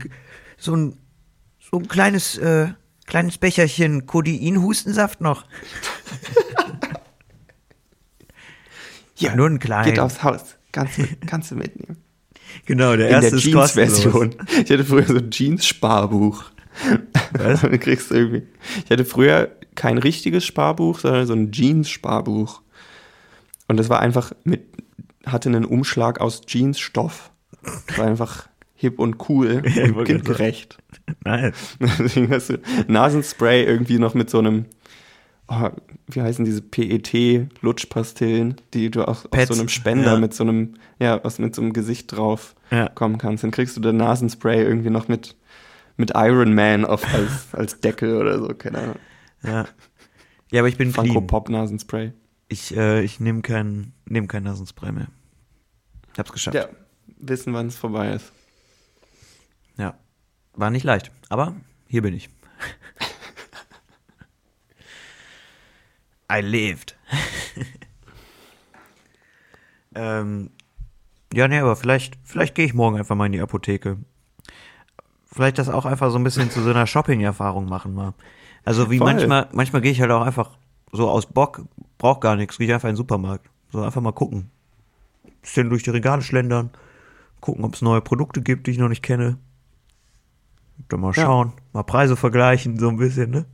[0.56, 0.96] so ein,
[1.58, 2.68] so ein kleines, äh,
[3.06, 5.44] kleines Becherchen Codein-Hustensaft noch.
[9.16, 9.84] Ja, nur ein klein.
[9.86, 10.56] Geht aufs Haus.
[10.72, 11.98] Kannst du, kannst du mitnehmen.
[12.66, 14.00] Genau, der In der erste ist kostenlos.
[14.00, 14.36] Jeans-Version.
[14.64, 16.44] Ich hatte früher so ein Jeans-Sparbuch.
[17.32, 17.62] Was?
[17.62, 18.42] Dann kriegst du irgendwie.
[18.84, 22.62] Ich hatte früher kein richtiges Sparbuch, sondern so ein Jeans-Sparbuch.
[23.68, 24.62] Und das war einfach mit,
[25.26, 27.30] hatte einen Umschlag aus Jeansstoff.
[27.96, 30.78] War einfach hip und cool Ja, und kindgerecht.
[31.24, 31.52] Nein.
[31.80, 32.58] Deswegen hast du
[32.88, 34.66] Nasenspray irgendwie noch mit so einem,
[35.48, 35.70] oh,
[36.08, 40.18] wie heißen diese PET-Lutschpastillen, die du auch aus Pets, so einem Spender ja.
[40.18, 42.88] mit so einem, ja, aus, mit so einem Gesicht drauf Ja.
[42.88, 43.44] kommen kannst.
[43.44, 45.36] Dann kriegst du den Nasenspray irgendwie noch mit,
[45.96, 48.96] mit Iron Man auf, als, als Deckel oder so, keine Ahnung.
[49.42, 49.66] Ja.
[50.50, 51.26] Ja, aber ich bin Funko clean.
[51.26, 52.12] Pop Nasenspray.
[52.48, 55.08] Ich, äh, ich nehme kein, nehm kein Nasenspray mehr.
[56.12, 56.54] Ich hab's geschafft.
[56.54, 56.68] Ja,
[57.18, 58.32] wissen, wann es vorbei ist.
[59.76, 59.98] Ja.
[60.52, 61.56] War nicht leicht, aber
[61.88, 62.28] hier bin ich.
[66.32, 66.96] I lived.
[69.94, 70.50] ähm,
[71.32, 73.98] Ja, nee, aber vielleicht, vielleicht gehe ich morgen einfach mal in die Apotheke.
[75.34, 78.14] Vielleicht das auch einfach so ein bisschen zu so einer Shopping-Erfahrung machen mal.
[78.64, 79.12] Also wie Voll.
[79.12, 80.50] manchmal, manchmal gehe ich halt auch einfach
[80.92, 81.62] so aus Bock,
[81.98, 83.50] brauch gar nichts, gehe ich einfach in den Supermarkt.
[83.72, 84.48] So einfach mal gucken.
[85.42, 86.70] Bisschen durch die Regale schlendern,
[87.40, 89.38] gucken, ob es neue Produkte gibt, die ich noch nicht kenne.
[90.88, 91.24] Dann mal Ja.
[91.24, 93.44] schauen, mal Preise vergleichen, so ein bisschen, ne?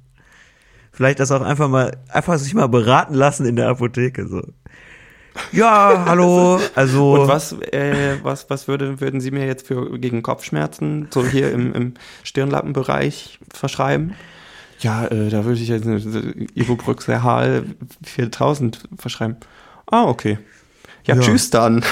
[0.92, 4.42] Vielleicht das auch einfach mal, einfach sich mal beraten lassen in der Apotheke, so.
[5.52, 7.14] Ja, hallo, also.
[7.14, 11.52] Und was, äh, was, was würde, würden Sie mir jetzt für gegen Kopfschmerzen so hier
[11.52, 14.14] im, im Stirnlappenbereich verschreiben?
[14.80, 15.98] Ja, äh, da würde ich jetzt eine
[16.54, 17.64] Ibuproxal
[18.04, 19.36] 4000 verschreiben.
[19.86, 20.38] Ah, okay.
[21.04, 21.20] Ja, Ja.
[21.22, 21.84] tschüss dann.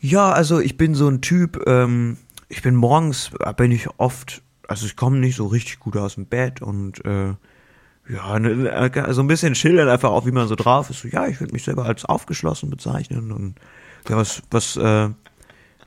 [0.00, 2.16] Ja, also ich bin so ein Typ, ähm,
[2.48, 6.16] ich bin morgens, äh, bin ich oft, also ich komme nicht so richtig gut aus
[6.16, 7.34] dem Bett und äh,
[8.08, 11.00] ja, ne, äh, so ein bisschen schildern einfach auch, wie man so drauf ist.
[11.02, 13.54] So, ja, ich würde mich selber als aufgeschlossen bezeichnen und
[14.08, 15.08] ja, was, was, äh,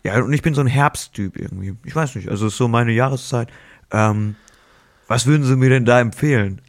[0.03, 1.75] ja, und ich bin so ein Herbsttyp irgendwie.
[1.83, 3.49] Ich weiß nicht, also ist so meine Jahreszeit.
[3.91, 4.35] Ähm,
[5.07, 6.61] was würden Sie mir denn da empfehlen?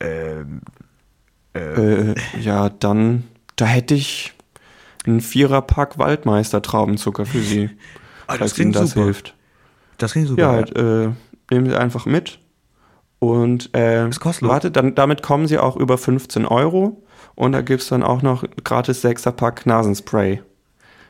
[0.00, 0.60] Ähm,
[1.54, 3.24] Äh, ja, dann,
[3.56, 4.34] da hätte ich
[5.06, 7.70] einen Viererpack Waldmeister Traubenzucker für Sie.
[8.28, 9.04] Ah, das falls Ihnen klingt das super.
[9.04, 9.34] hilft.
[9.98, 10.42] das klingt super.
[10.42, 11.10] Ja, halt, äh,
[11.48, 12.40] nehmen Sie einfach mit.
[13.18, 14.52] Und äh, Ist kostenlos.
[14.52, 17.02] warte, dann, damit kommen Sie auch über 15 Euro.
[17.34, 20.42] Und da gibt's dann auch noch gratis Sechserpack Nasenspray.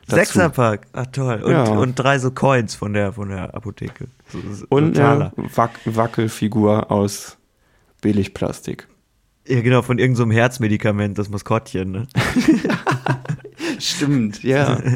[0.07, 0.15] dazu.
[0.15, 1.41] Sechserpack, ach toll.
[1.43, 1.63] Und, Ja.
[1.69, 4.07] und drei so Coins von der, von der Apotheke.
[4.29, 5.31] So, so, Und so eine.
[5.55, 7.37] Wac Wackelfigur aus
[8.01, 8.87] Billigplastik.
[9.47, 12.07] Ja, genau, von irgendeinem so Herzmedikament, das Maskottchen, ne?
[13.79, 14.77] Stimmt, ja.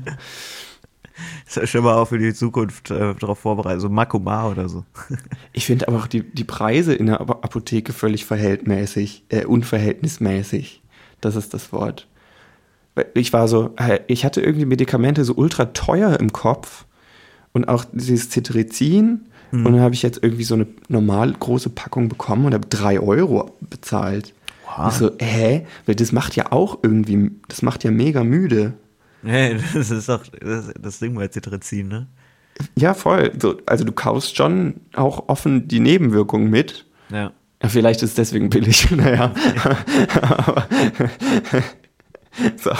[1.65, 3.81] Schon mal auch für die Zukunft äh, darauf vorbereitet.
[3.81, 4.85] So Makoma oder so.
[5.53, 10.81] Ich finde aber auch die, die Preise in der Ap- Apotheke völlig verhältnismäßig, äh, unverhältnismäßig.
[11.19, 12.07] Das ist das Wort.
[13.13, 13.73] Ich war so,
[14.07, 16.85] ich hatte irgendwie Medikamente so ultra teuer im Kopf
[17.53, 19.21] und auch dieses Cetirizin.
[19.53, 22.99] Und dann habe ich jetzt irgendwie so eine normal große Packung bekommen und habe drei
[23.01, 24.33] Euro bezahlt.
[24.65, 24.87] Wow.
[24.89, 25.65] Ich so, hä?
[25.85, 28.73] Weil das macht ja auch irgendwie, das macht ja mega müde.
[29.23, 32.07] Nee, das ist doch das, das Ding bei Cetirizin, ne?
[32.77, 33.31] Ja, voll.
[33.41, 36.85] So, also du kaufst schon auch offen die Nebenwirkungen mit.
[37.09, 37.31] Ja.
[37.63, 39.33] Ja, vielleicht ist es deswegen billig, naja.
[40.21, 40.67] Aber
[42.57, 42.71] so,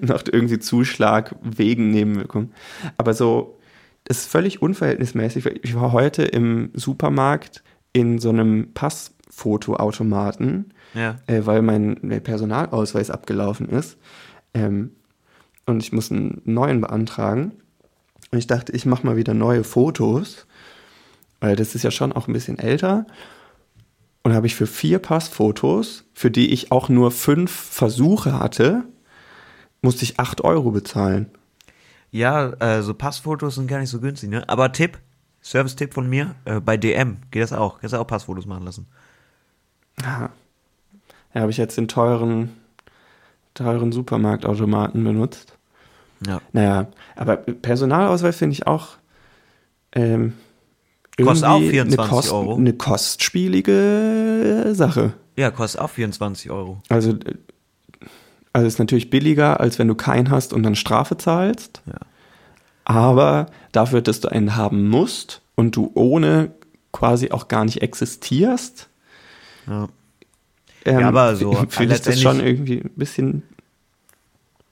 [0.00, 2.52] noch irgendwie Zuschlag wegen Nebenwirkungen.
[2.96, 3.58] Aber so,
[4.04, 5.46] das ist völlig unverhältnismäßig.
[5.62, 7.62] Ich war heute im Supermarkt
[7.92, 11.16] in so einem Passfotoautomaten, Ja.
[11.26, 13.96] äh, weil mein Personalausweis abgelaufen ist.
[14.54, 14.92] Ähm,
[15.68, 17.52] und ich muss einen neuen beantragen.
[18.30, 20.46] Und ich dachte, ich mache mal wieder neue Fotos,
[21.40, 23.06] weil das ist ja schon auch ein bisschen älter.
[24.22, 28.84] Und habe ich für vier Passfotos, für die ich auch nur fünf Versuche hatte,
[29.80, 31.30] musste ich acht Euro bezahlen.
[32.10, 34.48] Ja, äh, so Passfotos sind gar nicht so günstig, ne?
[34.48, 34.98] Aber Tipp,
[35.42, 37.80] Service-Tipp von mir, äh, bei DM geht das auch.
[37.80, 38.86] Kannst du auch Passfotos machen lassen.
[40.02, 40.30] Ja,
[41.34, 42.50] ja habe ich jetzt den teuren,
[43.54, 45.57] teuren Supermarktautomaten benutzt.
[46.26, 46.40] Ja.
[46.52, 48.96] Naja, aber Personalausweis finde ich auch
[49.92, 50.34] ähm,
[51.16, 52.56] Kostet auch irgendwie 24 eine, Euro.
[52.56, 55.14] eine kostspielige Sache.
[55.36, 56.80] Ja, kostet auch 24 Euro.
[56.88, 57.34] Also, äh,
[58.52, 61.82] also ist natürlich billiger, als wenn du keinen hast und dann Strafe zahlst.
[61.86, 61.94] Ja.
[62.84, 66.52] Aber dafür, dass du einen haben musst und du ohne
[66.92, 68.88] quasi auch gar nicht existierst,
[69.68, 69.88] Ja.
[70.84, 73.42] ähm, Ja, aber so, f- finde ich das schon irgendwie ein bisschen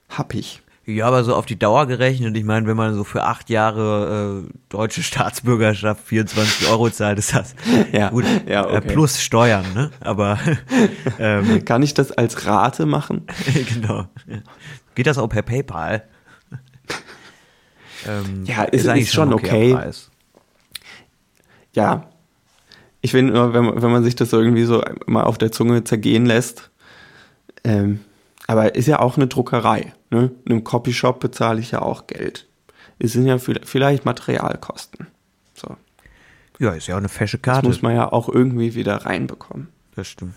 [0.09, 0.61] happig.
[0.89, 4.45] Ja, aber so auf die Dauer gerechnet, ich meine, wenn man so für acht Jahre
[4.47, 7.55] äh, deutsche Staatsbürgerschaft 24 Euro zahlt, ist das
[7.91, 8.23] Ja, gut.
[8.47, 8.87] ja, äh, okay.
[8.93, 9.91] plus Steuern, ne?
[9.99, 10.39] Aber
[11.19, 13.27] ähm, Kann ich das als Rate machen?
[13.73, 14.07] genau.
[14.95, 16.03] Geht das auch per PayPal?
[18.07, 19.73] ähm, Ja, ist- ist schon ein okay.
[19.73, 20.09] Preis.
[21.73, 22.05] Ja.
[23.01, 25.51] Ich finde nur, wenn, man- wenn man sich das so irgendwie so mal auf der
[25.51, 26.69] Zunge zergehen lässt,
[27.63, 27.99] ähm,
[28.47, 29.93] aber ist ja auch eine Druckerei.
[30.09, 30.31] Ne?
[30.45, 32.47] In einem Copyshop bezahle ich ja auch Geld.
[32.99, 35.07] Es sind ja viel- vielleicht Materialkosten.
[35.53, 35.75] So.
[36.59, 37.67] Ja, ist ja auch eine fesche Das Karte.
[37.67, 39.67] muss man ja auch irgendwie wieder reinbekommen.
[39.95, 40.33] Das stimmt.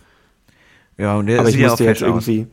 [0.99, 2.27] Ja, und der aber ich sieht ja auch jetzt aus.
[2.29, 2.47] irgendwie.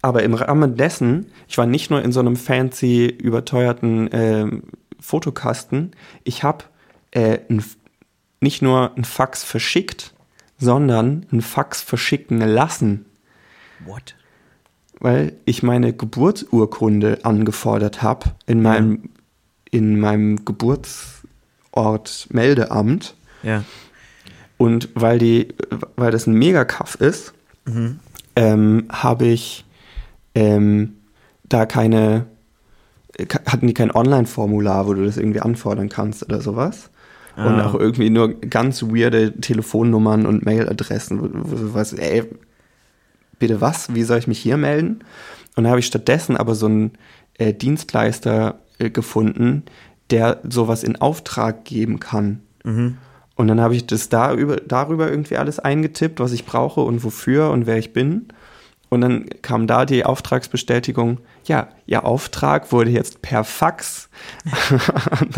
[0.00, 4.62] Aber im Rahmen dessen, ich war nicht nur in so einem fancy, überteuerten ähm,
[5.00, 5.92] Fotokasten,
[6.24, 6.64] ich habe
[7.10, 7.38] äh,
[8.40, 10.14] nicht nur ein Fax verschickt,
[10.58, 13.06] sondern ein Fax verschicken lassen,
[13.84, 14.14] What?
[15.04, 19.10] Weil ich meine Geburtsurkunde angefordert habe in meinem,
[19.70, 23.14] in meinem Geburtsort Meldeamt.
[23.42, 23.64] Ja.
[24.56, 25.48] Und weil die,
[25.96, 27.34] weil das ein Megakaff ist,
[28.34, 29.66] ähm, habe ich
[30.34, 30.94] ähm,
[31.50, 32.24] da keine,
[33.46, 36.88] hatten die kein Online-Formular, wo du das irgendwie anfordern kannst oder sowas.
[37.36, 37.66] Und Ah.
[37.66, 42.22] auch irgendwie nur ganz weirde Telefonnummern und Mailadressen, wo, wo du weißt, ey,
[43.38, 43.94] bitte was?
[43.94, 45.00] Wie soll ich mich hier melden?
[45.56, 46.92] Und da habe ich stattdessen aber so einen
[47.38, 49.64] äh, Dienstleister äh, gefunden,
[50.10, 52.40] der sowas in Auftrag geben kann.
[52.64, 52.98] Mhm.
[53.36, 57.02] Und dann habe ich das da über, darüber irgendwie alles eingetippt, was ich brauche und
[57.02, 58.28] wofür und wer ich bin.
[58.90, 64.08] Und dann kam da die Auftragsbestätigung, ja, Ihr Auftrag wurde jetzt per Fax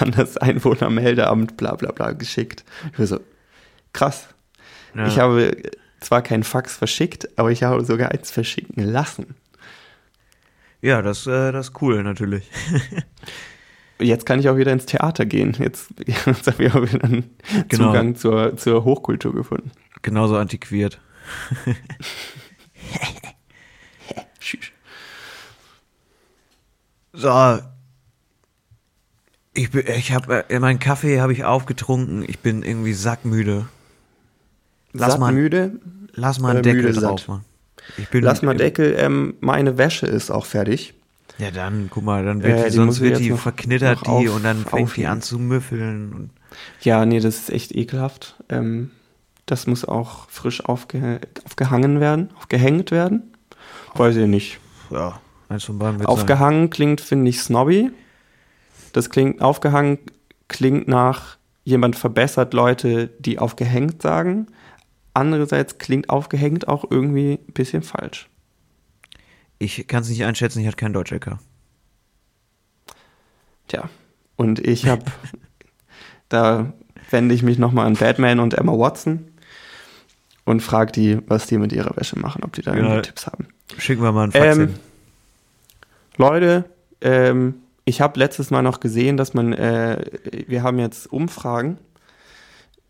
[0.00, 2.64] an, das Einwohnermeldeamt bla bla bla geschickt.
[2.92, 3.20] Ich war so,
[3.92, 4.28] krass.
[4.94, 5.06] Ja.
[5.06, 5.56] Ich habe
[6.00, 9.34] zwar kein Fax verschickt, aber ich habe sogar eins verschicken lassen.
[10.82, 12.48] Ja, das, äh, das ist cool natürlich.
[13.98, 15.54] Jetzt kann ich auch wieder ins Theater gehen.
[15.58, 17.36] Jetzt, jetzt habe ich auch wieder einen
[17.68, 17.88] Genau.
[17.88, 19.72] Zugang zur, zur Hochkultur gefunden.
[20.02, 21.00] Genauso antiquiert.
[27.12, 27.58] So.
[29.52, 32.24] Ich, ich habe äh, meinen Kaffee habe ich aufgetrunken.
[32.26, 33.66] Ich bin irgendwie sackmüde.
[34.92, 35.72] Lass mal, Sattmüde.
[36.14, 38.10] lass mal einen oder Deckel müde drauf, satt?
[38.10, 40.94] Bin, Lass mal Deckel, ähm, meine Wäsche ist auch fertig.
[41.38, 44.34] Ja, dann, guck mal, dann wird Äh, die, die sonst wird die verknittert die auf-
[44.36, 45.10] und dann fängt die aufheben.
[45.10, 46.30] an zu müffeln.
[46.82, 48.36] Ja, nee, das ist echt ekelhaft.
[48.48, 48.90] Ähm,
[49.46, 53.32] das muss auch frisch aufge aufgehangen werden, aufgehängt werden.
[53.94, 54.60] Weiß ich nicht.
[54.90, 56.12] ja, eins von beiden wird sein.
[56.12, 57.90] Aufgehangen klingt, finde ich, snobby.
[58.92, 59.98] Das klingt, aufgehangen
[60.48, 64.46] klingt nach, jemand verbessert Leute, die aufgehängt sagen.
[65.20, 68.30] Andererseits klingt aufgehängt auch irgendwie ein bisschen falsch.
[69.58, 71.36] Ich kann es nicht einschätzen, ich hatte keinen Deutsch-LK.
[73.68, 73.90] Tja,
[74.36, 75.02] und ich habe,
[76.30, 76.72] da
[77.10, 79.26] wende ich mich nochmal an Batman und Emma Watson
[80.46, 82.78] und frage die, was die mit ihrer Wäsche machen, ob die da Ja.
[82.78, 83.48] irgendwie Tipps haben.
[83.76, 84.78] Schicken wir mal einen Fax Ähm, hin.
[86.16, 86.64] Leute,
[87.02, 90.02] ähm, ich habe letztes Mal noch gesehen, dass man, äh,
[90.46, 91.76] wir haben jetzt Umfragen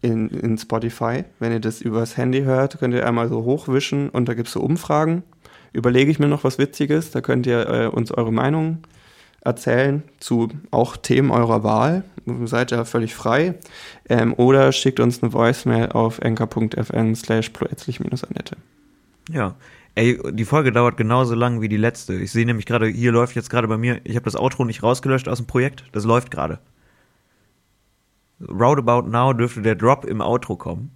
[0.02, 1.24] in, in Spotify.
[1.38, 4.54] Wenn ihr das übers Handy hört, könnt ihr einmal so hochwischen und da gibt es
[4.54, 5.22] so Umfragen.
[5.72, 8.78] Überlege ich mir noch was Witziges, da könnt ihr äh, uns eure Meinung
[9.42, 12.04] erzählen zu auch Themen eurer Wahl.
[12.44, 13.54] Seid ja völlig frei.
[14.08, 18.56] Ähm, oder schickt uns eine Voicemail auf enker.fn slash ploetzlich-annette.
[19.30, 19.54] Ja.
[19.96, 22.14] Ey, die Folge dauert genauso lang wie die letzte.
[22.14, 24.82] Ich sehe nämlich gerade, hier läuft jetzt gerade bei mir, ich habe das Outro nicht
[24.82, 26.60] rausgelöscht aus dem Projekt, das läuft gerade.
[28.48, 30.90] Roundabout now dürfte der Drop im Outro kommen.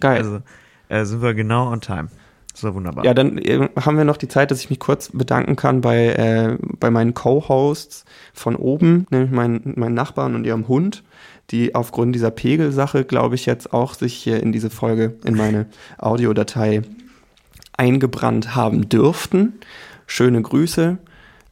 [0.00, 0.18] Geil.
[0.18, 0.40] Also
[0.88, 2.08] äh, sind wir genau on time.
[2.52, 3.04] Das war wunderbar.
[3.04, 6.06] Ja, dann äh, haben wir noch die Zeit, dass ich mich kurz bedanken kann bei,
[6.10, 11.02] äh, bei meinen Co-Hosts von oben, nämlich meinen, meinen Nachbarn und ihrem Hund,
[11.50, 15.66] die aufgrund dieser Pegelsache, glaube ich, jetzt auch sich hier in diese Folge, in meine
[15.98, 16.82] Audiodatei
[17.76, 19.54] eingebrannt haben dürften.
[20.06, 20.98] Schöne Grüße.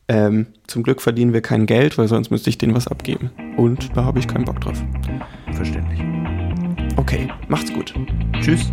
[0.08, 3.30] Ähm, zum Glück verdienen wir kein Geld, weil sonst müsste ich denen was abgeben.
[3.56, 4.82] Und da habe ich keinen Bock drauf.
[5.52, 6.00] Verständlich.
[6.96, 7.94] Okay, macht's gut.
[8.40, 8.70] Tschüss.